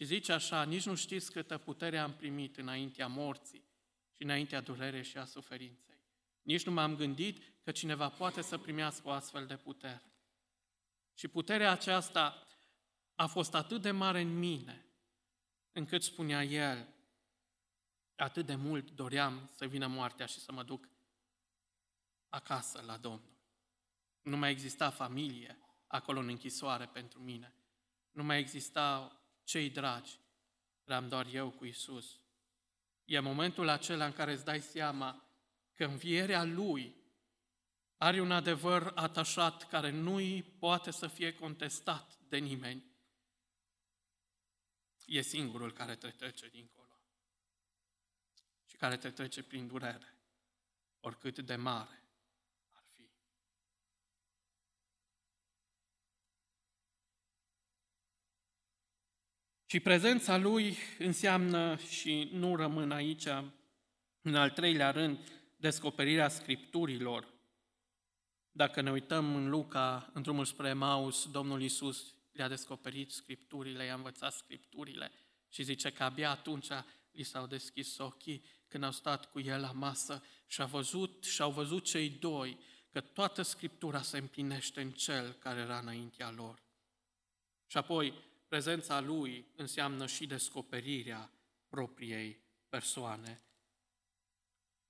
[0.00, 3.64] Și zice așa, nici nu știți câtă putere am primit înaintea morții
[4.16, 5.98] și înaintea durere și a suferinței.
[6.42, 10.12] Nici nu m-am gândit că cineva poate să primească o astfel de putere.
[11.14, 12.46] Și puterea aceasta
[13.14, 14.86] a fost atât de mare în mine,
[15.72, 16.88] încât spunea el,
[18.16, 20.88] atât de mult doream să vină moartea și să mă duc
[22.28, 23.38] acasă la Domnul.
[24.22, 27.54] Nu mai exista familie acolo în închisoare pentru mine.
[28.10, 29.14] Nu mai exista
[29.50, 30.18] cei dragi,
[30.84, 32.20] eram doar eu cu Isus.
[33.04, 35.24] E momentul acela în care îți dai seama
[35.74, 36.94] că învierea Lui
[37.96, 42.88] are un adevăr atașat care nu-i poate să fie contestat de nimeni.
[45.06, 46.98] e singurul care te trece dincolo
[48.64, 50.16] și care te trece prin durere,
[51.00, 52.02] oricât de mare
[52.72, 53.10] ar fi.
[59.70, 63.26] Și prezența Lui înseamnă și nu rămân aici,
[64.22, 65.18] în al treilea rând,
[65.56, 67.28] descoperirea Scripturilor.
[68.52, 73.94] Dacă ne uităm în Luca, în drumul spre Maus, Domnul Iisus le-a descoperit Scripturile, i-a
[73.94, 75.12] învățat Scripturile
[75.48, 76.68] și zice că abia atunci
[77.10, 81.42] li s-au deschis ochii când au stat cu el la masă și, a văzut, și
[81.42, 82.58] au văzut cei doi
[82.92, 86.62] că toată Scriptura se împlinește în Cel care era înaintea lor.
[87.66, 91.30] Și apoi, prezența Lui înseamnă și descoperirea
[91.68, 93.42] propriei persoane.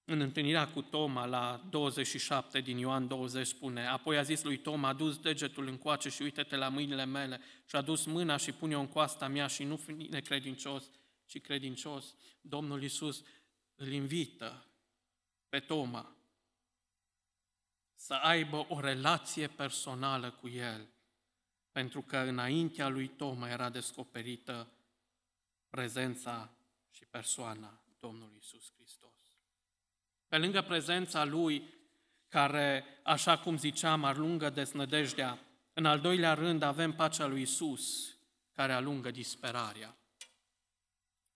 [0.05, 4.88] În întâlnirea cu Toma la 27 din Ioan 20 spune, apoi a zis lui Toma,
[4.88, 8.53] a dus degetul în coace și uite-te la mâinile mele și a dus mâna și
[8.53, 10.90] pune-o în coasta mea și nu fi necredincios,
[11.27, 12.14] ci credincios.
[12.40, 13.23] Domnul Iisus
[13.75, 14.66] îl invită
[15.49, 16.16] pe Toma
[17.94, 20.88] să aibă o relație personală cu el,
[21.73, 24.73] pentru că înaintea lui Toma era descoperită
[25.69, 26.51] prezența
[26.91, 29.19] și persoana Domnului Iisus Hristos.
[30.27, 31.75] Pe lângă prezența Lui,
[32.29, 35.39] care, așa cum ziceam, alungă desnădejdea,
[35.73, 38.17] în al doilea rând avem pacea lui Isus,
[38.53, 39.97] care alungă disperarea.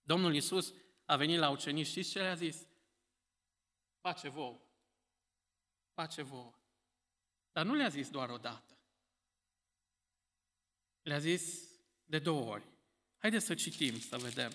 [0.03, 2.67] Domnul Isus a venit la ucenici și ce le-a zis?
[4.01, 4.61] Pace vouă.
[5.95, 6.55] Pace vouă.
[7.53, 8.74] Dar nu le-a zis doar o dată.
[11.05, 11.43] Le-a zis
[12.05, 12.63] de două ori.
[13.19, 14.51] Haideți să citim, să vedem.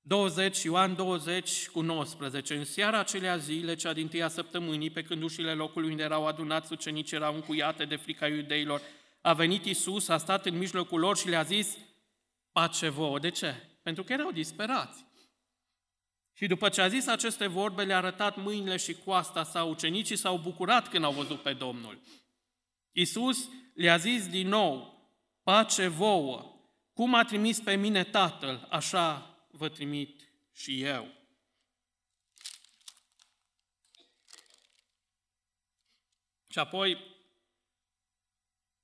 [0.00, 2.54] 20, Ioan 20 cu 19.
[2.56, 6.72] În seara acelea zile, cea din tâia săptămânii, pe când ușile locului unde erau adunați
[6.72, 8.82] ucenici erau încuiate de frica iudeilor,
[9.20, 11.76] a venit Isus, a stat în mijlocul lor și le-a zis,
[12.52, 13.18] pace vouă.
[13.18, 13.54] De ce?
[13.82, 15.04] Pentru că erau disperați.
[16.32, 19.64] Și după ce a zis aceste vorbe, le-a arătat mâinile și coasta sa.
[19.64, 22.00] Ucenicii s-au bucurat când au văzut pe Domnul.
[22.98, 25.00] Isus le-a zis din nou,
[25.42, 26.60] pace vouă,
[26.92, 31.14] cum a trimis pe mine Tatăl, așa vă trimit și eu.
[36.48, 36.98] Și apoi,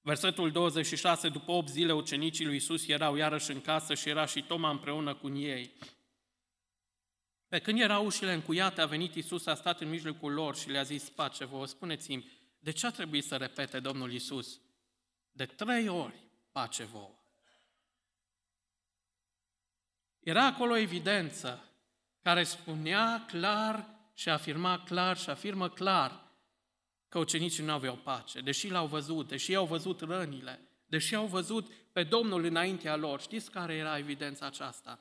[0.00, 4.42] versetul 26, după 8 zile, ucenicii lui Isus erau iarăși în casă și era și
[4.42, 5.72] Toma împreună cu ei.
[7.48, 10.82] Pe când erau ușile încuiate, a venit Isus, a stat în mijlocul lor și le-a
[10.82, 14.60] zis, pace vă spuneți-mi, de ce a trebuit să repete Domnul Isus?
[15.32, 16.14] De trei ori,
[16.52, 17.18] pace vouă.
[20.20, 21.70] Era acolo o evidență
[22.20, 26.30] care spunea clar și afirma clar și afirmă clar
[27.08, 31.72] că ucenicii nu aveau pace, deși l-au văzut, deși au văzut rănile, deși au văzut
[31.92, 33.20] pe Domnul înaintea lor.
[33.20, 34.98] Știți care era evidența aceasta?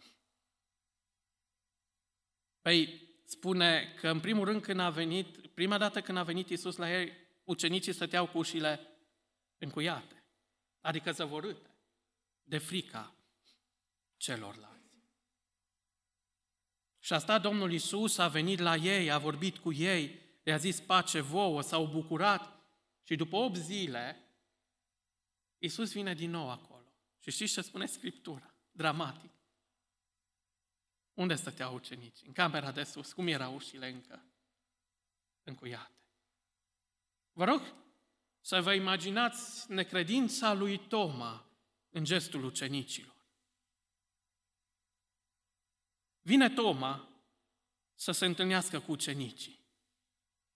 [2.62, 6.76] Păi spune că în primul rând când a venit, prima dată când a venit Isus
[6.76, 8.88] la ei, ucenicii stăteau cu ușile
[9.58, 10.23] încuiate,
[10.82, 11.75] adică zăvorâte,
[12.43, 13.15] de frica
[14.17, 14.80] celorlalți.
[16.99, 20.80] Și a stat Domnul Isus, a venit la ei, a vorbit cu ei, le-a zis
[20.80, 22.60] pace vouă, s-au bucurat
[23.04, 24.25] și după 8 zile,
[25.58, 26.93] Isus vine din nou acolo.
[27.19, 28.54] Și știți ce spune Scriptura?
[28.71, 29.32] Dramatic.
[31.13, 32.27] Unde stăteau ucenicii?
[32.27, 33.13] În camera de sus.
[33.13, 34.23] Cum erau ușile încă
[35.43, 36.00] încuiate?
[37.34, 37.62] Vă rog
[38.41, 41.46] să vă imaginați necredința lui Toma
[41.89, 43.15] în gestul ucenicilor.
[46.22, 47.08] Vine Toma
[47.96, 49.60] să se întâlnească cu ucenicii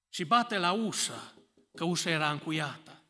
[0.10, 1.34] și bate la ușă,
[1.74, 3.04] că ușa era încuiată.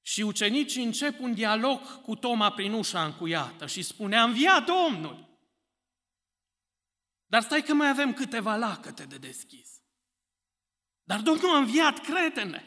[0.00, 5.38] Și ucenicii încep un dialog cu Toma prin ușa încuiată și spune, am via Domnul!
[7.26, 9.75] Dar stai că mai avem câteva lacăte de deschis.
[11.06, 12.64] Dar Domnul a înviat, crede-ne!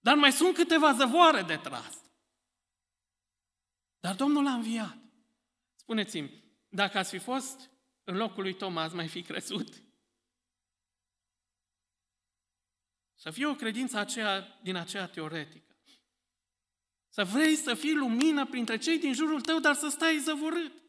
[0.00, 2.02] Dar mai sunt câteva zăvoare de tras.
[4.00, 4.98] Dar Domnul a înviat.
[5.74, 7.70] Spuneți-mi, dacă ați fi fost
[8.04, 9.82] în locul lui Toma, ați mai fi crezut?
[13.14, 15.76] Să fie o credință aceea, din aceea teoretică.
[17.08, 20.82] Să vrei să fii lumină printre cei din jurul tău, dar să stai zăvorât.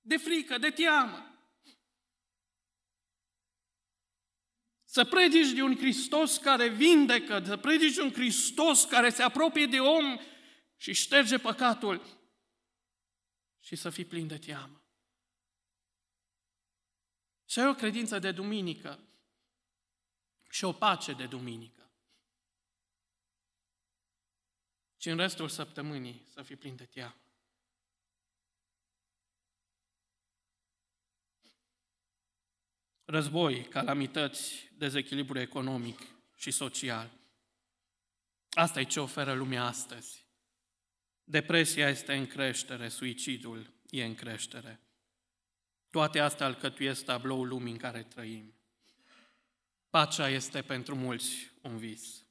[0.00, 1.27] De frică, de teamă.
[4.98, 9.66] Să predici de un Hristos care vindecă, să predici de un Hristos care se apropie
[9.66, 10.18] de om
[10.76, 12.18] și șterge păcatul
[13.60, 14.82] și să fii plin de teamă.
[17.44, 19.08] Și ai o credință de duminică
[20.50, 21.90] și o pace de duminică.
[24.96, 27.27] și în restul săptămânii să fii plin de teamă.
[33.10, 36.00] Război, calamități, dezechilibru economic
[36.34, 37.10] și social.
[38.50, 40.26] Asta e ce oferă lumea astăzi.
[41.24, 44.80] Depresia este în creștere, suicidul e în creștere.
[45.90, 48.54] Toate astea alcătuiesc tabloul lumii în care trăim.
[49.90, 52.26] Pacea este pentru mulți un vis.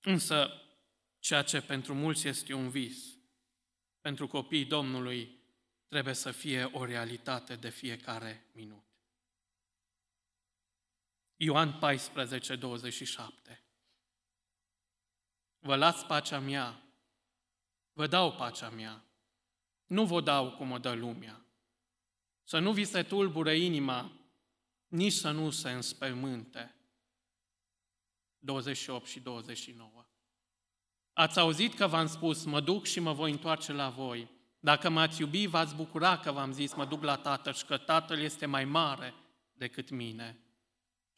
[0.00, 0.62] Însă,
[1.18, 3.18] ceea ce pentru mulți este un vis,
[4.00, 5.41] pentru copiii Domnului
[5.92, 8.84] trebuie să fie o realitate de fiecare minut.
[11.36, 13.64] Ioan 14, 27
[15.58, 16.82] Vă las pacea mea,
[17.92, 19.04] vă dau pacea mea,
[19.86, 21.46] nu vă dau cum o dă lumea.
[22.42, 24.12] Să nu vi se tulbure inima,
[24.88, 26.74] nici să nu se înspăimânte.
[28.38, 30.06] 28 și 29.
[31.12, 34.31] Ați auzit că v-am spus, mă duc și mă voi întoarce la voi.
[34.64, 38.18] Dacă m-ați iubi, v-ați bucura că v-am zis, mă duc la Tatăl și că Tatăl
[38.18, 39.14] este mai mare
[39.52, 40.38] decât mine.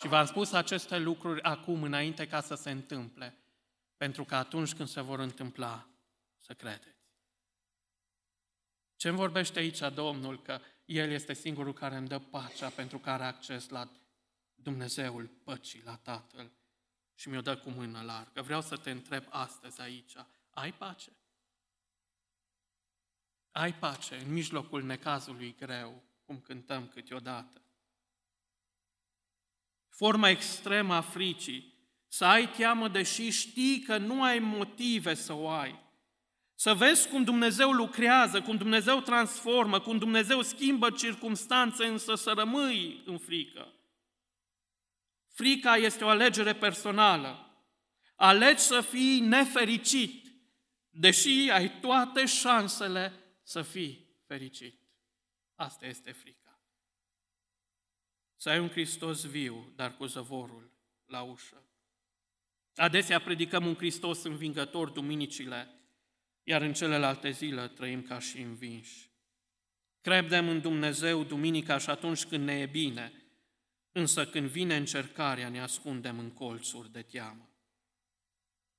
[0.01, 3.38] Și v-am spus aceste lucruri acum, înainte ca să se întâmple,
[3.97, 5.88] pentru că atunci când se vor întâmpla,
[6.38, 7.09] să credeți.
[8.97, 10.42] Ce îmi vorbește aici Domnul?
[10.42, 13.90] Că El este singurul care îmi dă pacea pentru că are acces la
[14.55, 16.51] Dumnezeul păcii, la Tatăl
[17.14, 18.42] și mi-o dă cu mână largă.
[18.42, 20.14] Vreau să te întreb astăzi aici,
[20.51, 21.12] ai pace?
[23.55, 27.62] Ai pace în mijlocul necazului greu, cum cântăm câteodată.
[29.88, 31.74] Forma extremă a fricii,
[32.09, 35.82] să ai teamă deși știi că nu ai motive să o ai.
[36.55, 43.02] Să vezi cum Dumnezeu lucrează, cum Dumnezeu transformă, cum Dumnezeu schimbă circumstanțe, însă să rămâi
[43.07, 43.72] în frică.
[45.32, 47.59] Frica este o alegere personală.
[48.16, 50.26] Alegi să fii nefericit,
[50.90, 54.80] deși ai toate șansele să fii fericit.
[55.55, 56.61] Asta este frica.
[58.36, 60.70] Să ai un Hristos viu, dar cu zăvorul
[61.07, 61.62] la ușă.
[62.74, 65.80] Adesea predicăm un Hristos învingător duminicile,
[66.42, 69.11] iar în celelalte zile trăim ca și învinși.
[70.01, 73.12] Credem în Dumnezeu duminica și atunci când ne e bine,
[73.92, 77.49] însă când vine încercarea ne ascundem în colțuri de teamă.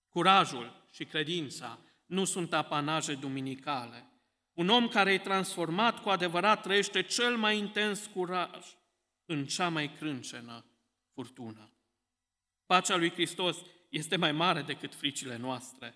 [0.10, 4.10] Curajul și credința nu sunt apanaje duminicale.
[4.56, 8.66] Un om care e transformat cu adevărat trăiește cel mai intens curaj
[9.26, 10.66] în cea mai crâncenă
[11.14, 11.70] furtună.
[12.66, 13.58] Pacea lui Hristos
[13.90, 15.96] este mai mare decât fricile noastre.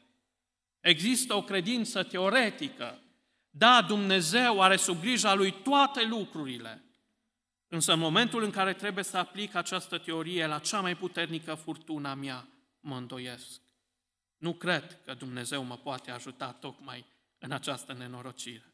[0.80, 3.02] Există o credință teoretică.
[3.50, 6.84] Da, Dumnezeu are sub grija lui toate lucrurile.
[7.68, 12.14] Însă în momentul în care trebuie să aplic această teorie la cea mai puternică furtuna
[12.14, 12.48] mea,
[12.80, 13.62] mă îndoiesc.
[14.38, 17.06] Nu cred că Dumnezeu mă poate ajuta tocmai
[17.40, 18.74] în această nenorocire.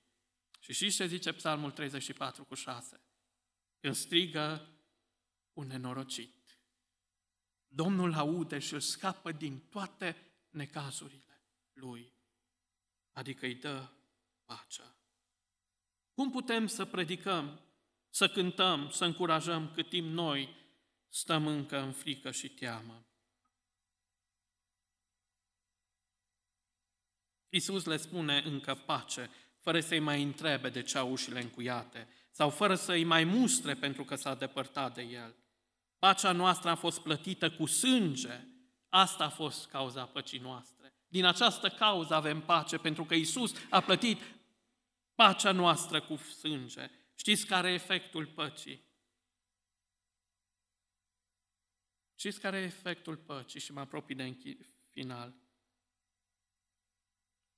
[0.60, 3.02] Și știți ce zice Psalmul 34 cu 6?
[3.80, 4.70] Când strigă
[5.54, 6.60] un nenorocit.
[7.68, 10.16] Domnul aude și îl scapă din toate
[10.50, 11.44] necazurile
[11.74, 12.14] lui,
[13.12, 13.90] adică îi dă
[14.46, 14.96] pacea.
[16.14, 17.60] Cum putem să predicăm,
[18.10, 20.56] să cântăm, să încurajăm cât timp noi
[21.10, 23.06] stăm încă în frică și teamă?
[27.56, 29.30] Iisus le spune încă pace,
[29.60, 34.04] fără să-i mai întrebe de ce au ușile încuiate, sau fără să-i mai mustre pentru
[34.04, 35.36] că s-a depărtat de el.
[36.00, 38.48] Pacea noastră a fost plătită cu sânge.
[38.90, 40.94] Asta a fost cauza păcii noastre.
[41.08, 44.22] Din această cauză avem pace, pentru că Isus a plătit
[45.14, 46.90] pacea noastră cu sânge.
[47.16, 48.84] Știți care e efectul păcii?
[52.16, 53.60] Știți care e efectul păcii?
[53.60, 54.38] Și mă apropii de
[54.90, 55.45] final.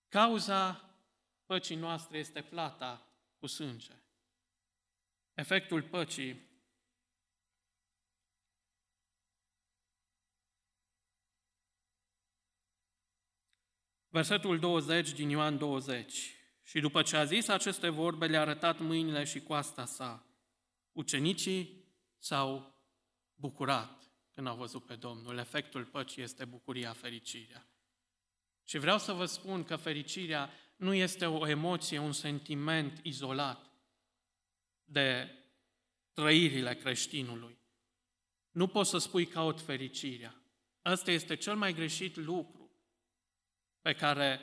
[0.08, 0.90] Cauza
[1.46, 3.08] păcii noastre este plata
[3.40, 3.94] cu sânge.
[5.34, 6.48] Efectul păcii
[14.10, 16.36] Versetul 20 din Ioan 20.
[16.64, 20.26] Și după ce a zis aceste vorbe, le-a arătat mâinile și coasta sa.
[20.92, 21.86] Ucenicii
[22.18, 22.76] s-au
[23.36, 25.38] bucurat când au văzut pe Domnul.
[25.38, 27.68] Efectul păcii este bucuria, fericirea.
[28.68, 33.72] Și vreau să vă spun că fericirea nu este o emoție, un sentiment izolat
[34.84, 35.36] de
[36.14, 37.58] trăirile creștinului.
[38.52, 40.36] Nu poți să spui caut fericirea.
[40.86, 42.72] Ăsta este cel mai greșit lucru
[43.82, 44.42] pe care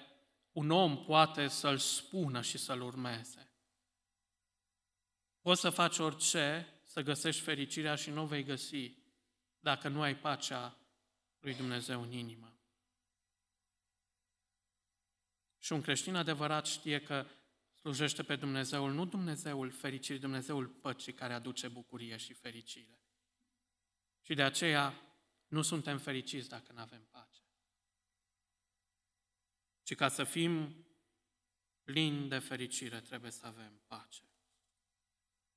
[0.53, 3.53] un om poate să-l spună și să-l urmeze.
[5.41, 8.93] Poți să faci orice, să găsești fericirea și nu o vei găsi
[9.61, 10.79] dacă nu ai pacea
[11.41, 12.54] lui Dumnezeu în inimă.
[15.65, 17.27] Și un creștin adevărat știe că
[17.75, 23.01] slujește pe Dumnezeul, nu Dumnezeul fericirii, Dumnezeul păcii care aduce bucurie și fericire.
[24.21, 24.95] Și de aceea
[25.47, 27.41] nu suntem fericiți dacă nu avem pace.
[29.83, 30.87] Și ca să fim
[31.83, 34.23] plini de fericire, trebuie să avem pace.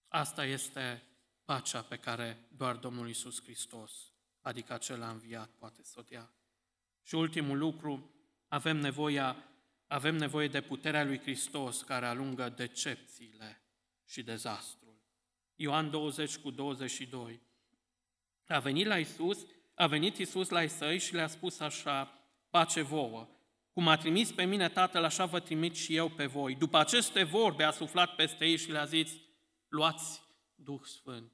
[0.08, 1.04] Asta este
[1.46, 6.34] pacea pe care doar Domnul Isus Hristos, adică acela înviat, poate să o dea.
[7.04, 8.12] Și ultimul lucru,
[8.48, 9.52] avem nevoia
[9.88, 13.62] avem nevoie de puterea lui Hristos care alungă decepțiile
[14.06, 15.02] și dezastrul.
[15.56, 17.42] Ioan 20 cu 22.
[18.48, 23.28] A venit la Isus, a venit Isus la săi și le-a spus așa, pace vouă.
[23.74, 26.56] Cum a trimis pe mine Tatăl, așa vă trimit și eu pe voi.
[26.56, 29.12] După aceste vorbe a suflat peste ei și le-a zis,
[29.68, 30.22] luați
[30.56, 31.32] Duh Sfânt.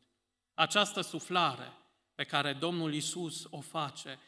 [0.54, 1.74] Această suflare
[2.16, 4.20] pe care Domnul Isus o face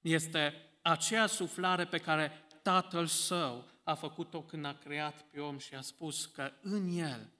[0.00, 5.74] este aceea suflare pe care Tatăl Său a făcut-o când a creat pe om și
[5.74, 7.32] a spus că în el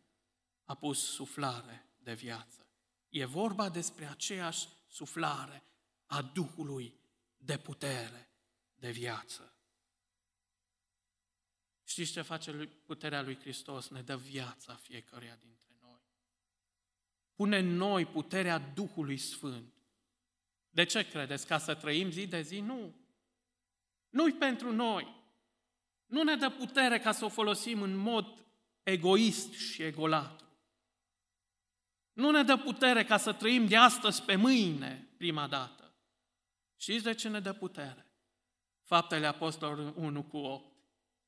[0.65, 2.67] a pus suflare de viață.
[3.09, 5.63] E vorba despre aceeași suflare
[6.07, 7.01] a Duhului
[7.37, 8.31] de putere,
[8.75, 9.57] de viață.
[11.85, 13.89] Știți ce face puterea lui Hristos?
[13.89, 16.01] Ne dă viața fiecăruia dintre noi.
[17.35, 19.75] Pune în noi puterea Duhului Sfânt.
[20.71, 21.47] De ce credeți?
[21.47, 22.61] Ca să trăim zi de zi?
[22.61, 22.95] Nu.
[24.09, 25.22] Nu-i pentru noi.
[26.13, 28.45] Nu ne dă putere ca să o folosim în mod
[28.83, 30.45] egoist și egolat.
[32.13, 35.95] Nu ne dă putere ca să trăim de astăzi pe mâine, prima dată.
[36.77, 38.07] Știți de ce ne dă putere?
[38.83, 40.73] Faptele Apostolilor 1 cu 8.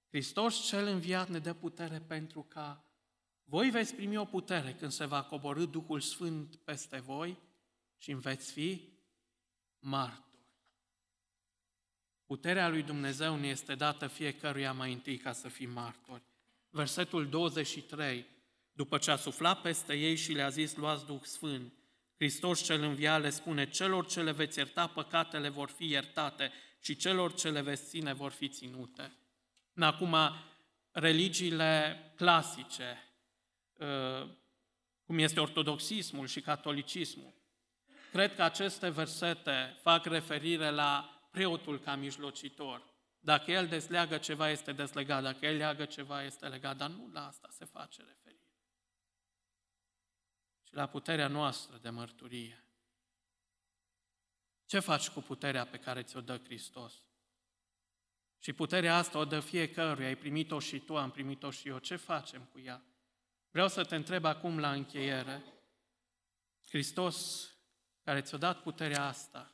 [0.09, 2.85] Hristos cel înviat ne dă putere pentru ca
[3.45, 7.39] voi veți primi o putere când se va coborâ Duhul Sfânt peste voi
[7.97, 8.89] și veți fi
[9.79, 10.24] martori.
[12.27, 16.23] Puterea lui Dumnezeu ne este dată fiecăruia mai întâi ca să fim martori.
[16.71, 18.27] Versetul 23,
[18.73, 21.73] după ce a suflat peste ei și le-a zis, luați Duh Sfânt,
[22.17, 26.97] Hristos cel înviat le spune, celor ce le veți ierta păcatele vor fi iertate și
[26.97, 29.13] celor ce le veți ține vor fi ținute.
[29.77, 30.17] Acum,
[30.91, 32.99] religiile clasice,
[33.81, 34.27] ă,
[35.05, 37.35] cum este ortodoxismul și catolicismul,
[38.13, 42.93] cred că aceste versete fac referire la preotul ca mijlocitor.
[43.21, 45.23] Dacă el desleagă ceva, este deslegat.
[45.23, 46.77] Dacă el leagă ceva, este legat.
[46.77, 48.59] Dar nu la asta se face referire.
[50.63, 52.65] Și la puterea noastră de mărturie.
[54.65, 57.03] Ce faci cu puterea pe care ți-o dă Hristos?
[58.39, 61.79] Și puterea asta o dă fiecăruia, ai primit-o și tu, am primit-o și eu.
[61.79, 62.83] Ce facem cu ea?
[63.51, 65.43] Vreau să te întreb acum la încheiere.
[66.69, 67.49] Hristos,
[68.03, 69.54] care ți-a dat puterea asta,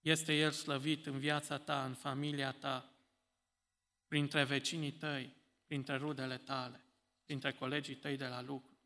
[0.00, 2.92] este El slăvit în viața ta, în familia ta,
[4.06, 5.36] printre vecinii tăi,
[5.66, 6.84] printre rudele tale,
[7.24, 8.78] printre colegii tăi de la lucru.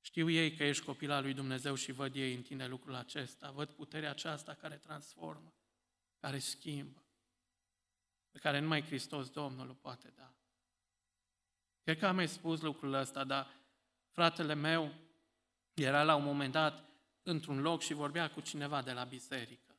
[0.00, 3.50] Știu ei că ești copil al lui Dumnezeu și văd ei în tine lucrul acesta,
[3.50, 5.54] văd puterea aceasta care transformă,
[6.18, 7.04] care schimbă,
[8.30, 10.34] pe care numai Hristos Domnul o poate da.
[11.82, 13.54] Cred că am mai spus lucrul ăsta, dar
[14.10, 14.94] fratele meu
[15.74, 16.89] era la un moment dat
[17.30, 19.78] într-un loc și vorbea cu cineva de la biserică.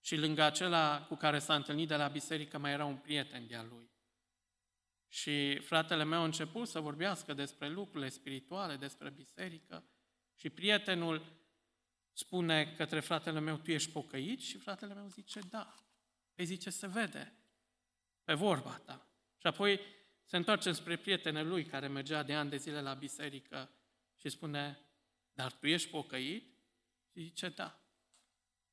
[0.00, 3.62] Și lângă acela cu care s-a întâlnit de la biserică mai era un prieten de-a
[3.62, 3.90] lui.
[5.08, 9.84] Și fratele meu a început să vorbească despre lucrurile spirituale, despre biserică
[10.34, 11.36] și prietenul
[12.12, 14.40] spune către fratele meu, tu ești pocăit?
[14.40, 15.74] Și fratele meu zice, da.
[16.34, 17.32] Îi zice, se vede
[18.24, 19.06] pe vorba ta.
[19.38, 19.80] Și apoi
[20.24, 23.70] se întoarce spre prietenul lui care mergea de ani de zile la biserică
[24.16, 24.78] și spune,
[25.32, 26.57] dar tu ești pocăit?
[27.18, 27.80] Și zice, da.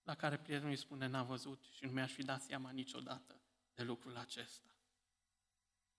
[0.04, 3.42] La care prietenul îi spune, n-a văzut și nu mi-aș fi dat seama niciodată
[3.74, 4.76] de lucrul acesta.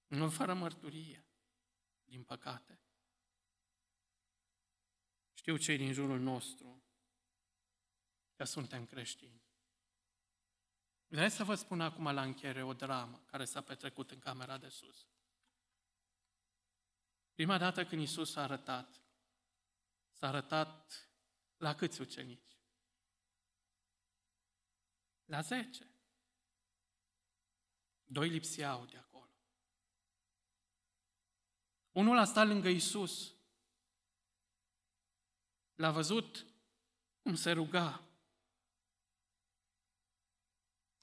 [0.07, 1.25] Nu fără mărturie,
[2.05, 2.81] din păcate.
[5.35, 6.85] Știu cei din jurul nostru
[8.37, 9.43] că suntem creștini.
[11.07, 14.69] Vreau să vă spun acum la încheiere o dramă care s-a petrecut în camera de
[14.69, 15.07] sus.
[17.35, 19.01] Prima dată când Isus s-a arătat,
[20.13, 21.07] s-a arătat
[21.57, 22.57] la câți ucenici?
[25.25, 25.91] La zece.
[28.05, 29.31] Doi lipseau de acolo.
[31.93, 33.35] Unul a stat lângă Isus.
[35.75, 36.47] L-a văzut
[37.23, 38.03] cum se ruga.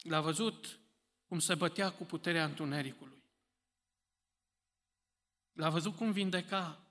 [0.04, 0.80] L-a văzut
[1.26, 3.24] cum se bătea cu puterea întunericului.
[5.52, 6.88] L-a văzut cum vindeca.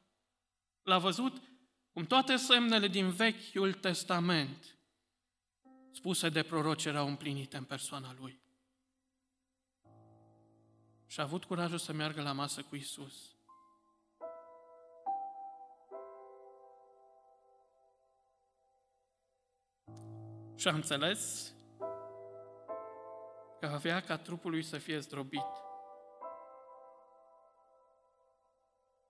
[0.83, 1.52] L-a văzut
[1.93, 4.77] cum toate semnele din Vechiul Testament
[5.91, 8.41] spuse de proroci erau împlinite în persoana lui.
[11.07, 13.37] și a avut curajul să meargă la masă cu Isus.
[20.57, 21.55] Și a înțeles
[23.61, 25.47] că avea ca trupul lui să fie zdrobit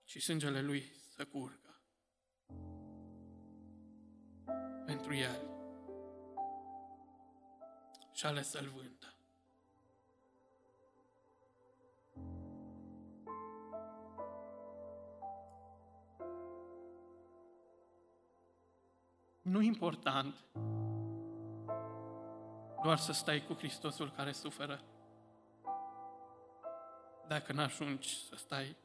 [0.03, 1.72] și sângele lui să curgă
[4.93, 5.47] pentru el
[8.11, 9.13] și ales să-l vândă.
[19.41, 20.35] Nu important
[22.83, 24.81] doar să stai cu Hristosul care suferă,
[27.27, 28.77] dacă n-ajungi să stai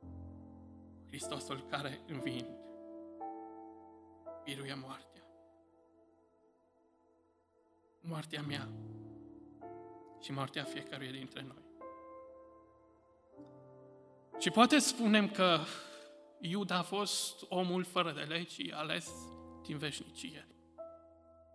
[0.00, 0.06] cu
[1.08, 2.58] Hristosul care învind,
[4.44, 5.09] biruie moartea.
[8.00, 8.68] Moartea mea
[10.20, 11.68] și moartea fiecăruia dintre noi.
[14.38, 15.58] Și poate spunem că
[16.40, 19.10] Iuda a fost omul fără de legi ales
[19.62, 20.48] din veșnicie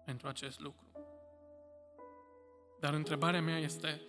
[0.05, 0.85] pentru acest lucru.
[2.79, 4.01] Dar întrebarea mea este,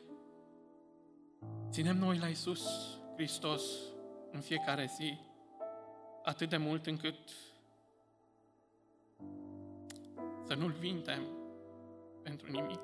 [1.71, 2.69] ținem noi la Isus
[3.15, 3.63] Hristos
[4.33, 5.19] în fiecare zi
[6.25, 7.19] atât de mult încât
[10.47, 11.23] să nu-L vintem
[12.27, 12.81] pentru nimic?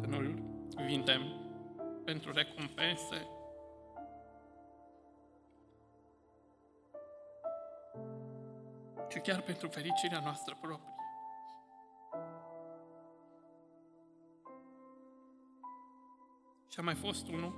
[0.00, 0.42] Să nu-L
[0.86, 1.22] vintem
[2.04, 3.28] pentru recompense,
[9.08, 10.97] ci chiar pentru fericirea noastră proprie.
[16.78, 17.54] Și a mai fost unul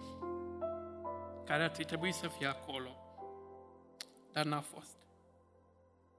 [1.45, 2.91] care ar fi trebuit să fie acolo,
[4.33, 4.97] dar n-a fost.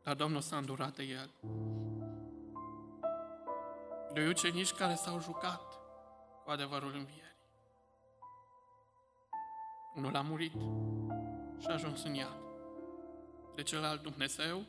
[0.04, 1.30] Dar Domnul s-a îndurat de el.
[4.14, 5.62] Doi ucenici care s-au jucat
[6.44, 7.38] cu adevărul învierii.
[9.96, 10.54] Unul a murit
[11.60, 12.42] și a ajuns în iad.
[13.56, 14.64] De celălalt Dumnezeu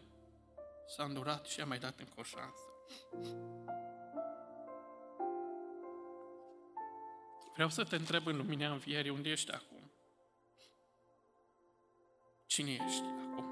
[0.87, 2.67] s-a îndurat și a mai dat încă o șansă.
[7.53, 9.91] Vreau să te întreb în lumina învierii, unde ești acum?
[12.47, 13.45] Cine ești acum?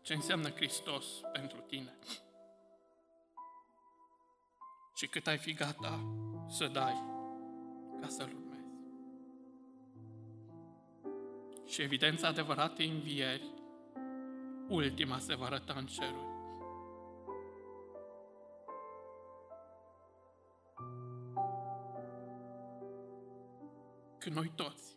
[0.00, 1.98] Ce înseamnă Hristos pentru tine?
[4.94, 6.00] Și cât ai fi gata
[6.48, 7.02] să dai
[8.00, 8.48] ca să-L urmezi?
[11.66, 13.44] Și evidența adevăratei învieri,
[14.68, 16.29] ultima se va arăta în ceruri.
[24.20, 24.96] Când noi toți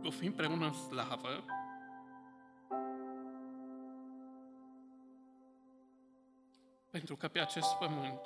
[0.00, 1.44] vom fi împreună în slavă,
[6.90, 8.20] pentru că pe acest pământ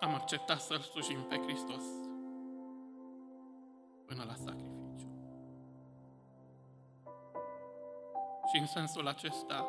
[0.00, 1.82] am acceptat să-L slujim pe Hristos
[4.06, 5.08] până la sacrificiu.
[8.52, 9.66] Și în sensul acesta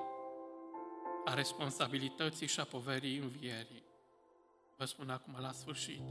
[1.26, 3.84] a responsabilității și a poverii învierii,
[4.78, 6.01] vă spun acum la sfârșit,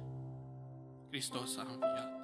[1.08, 2.21] Hristos a înviat.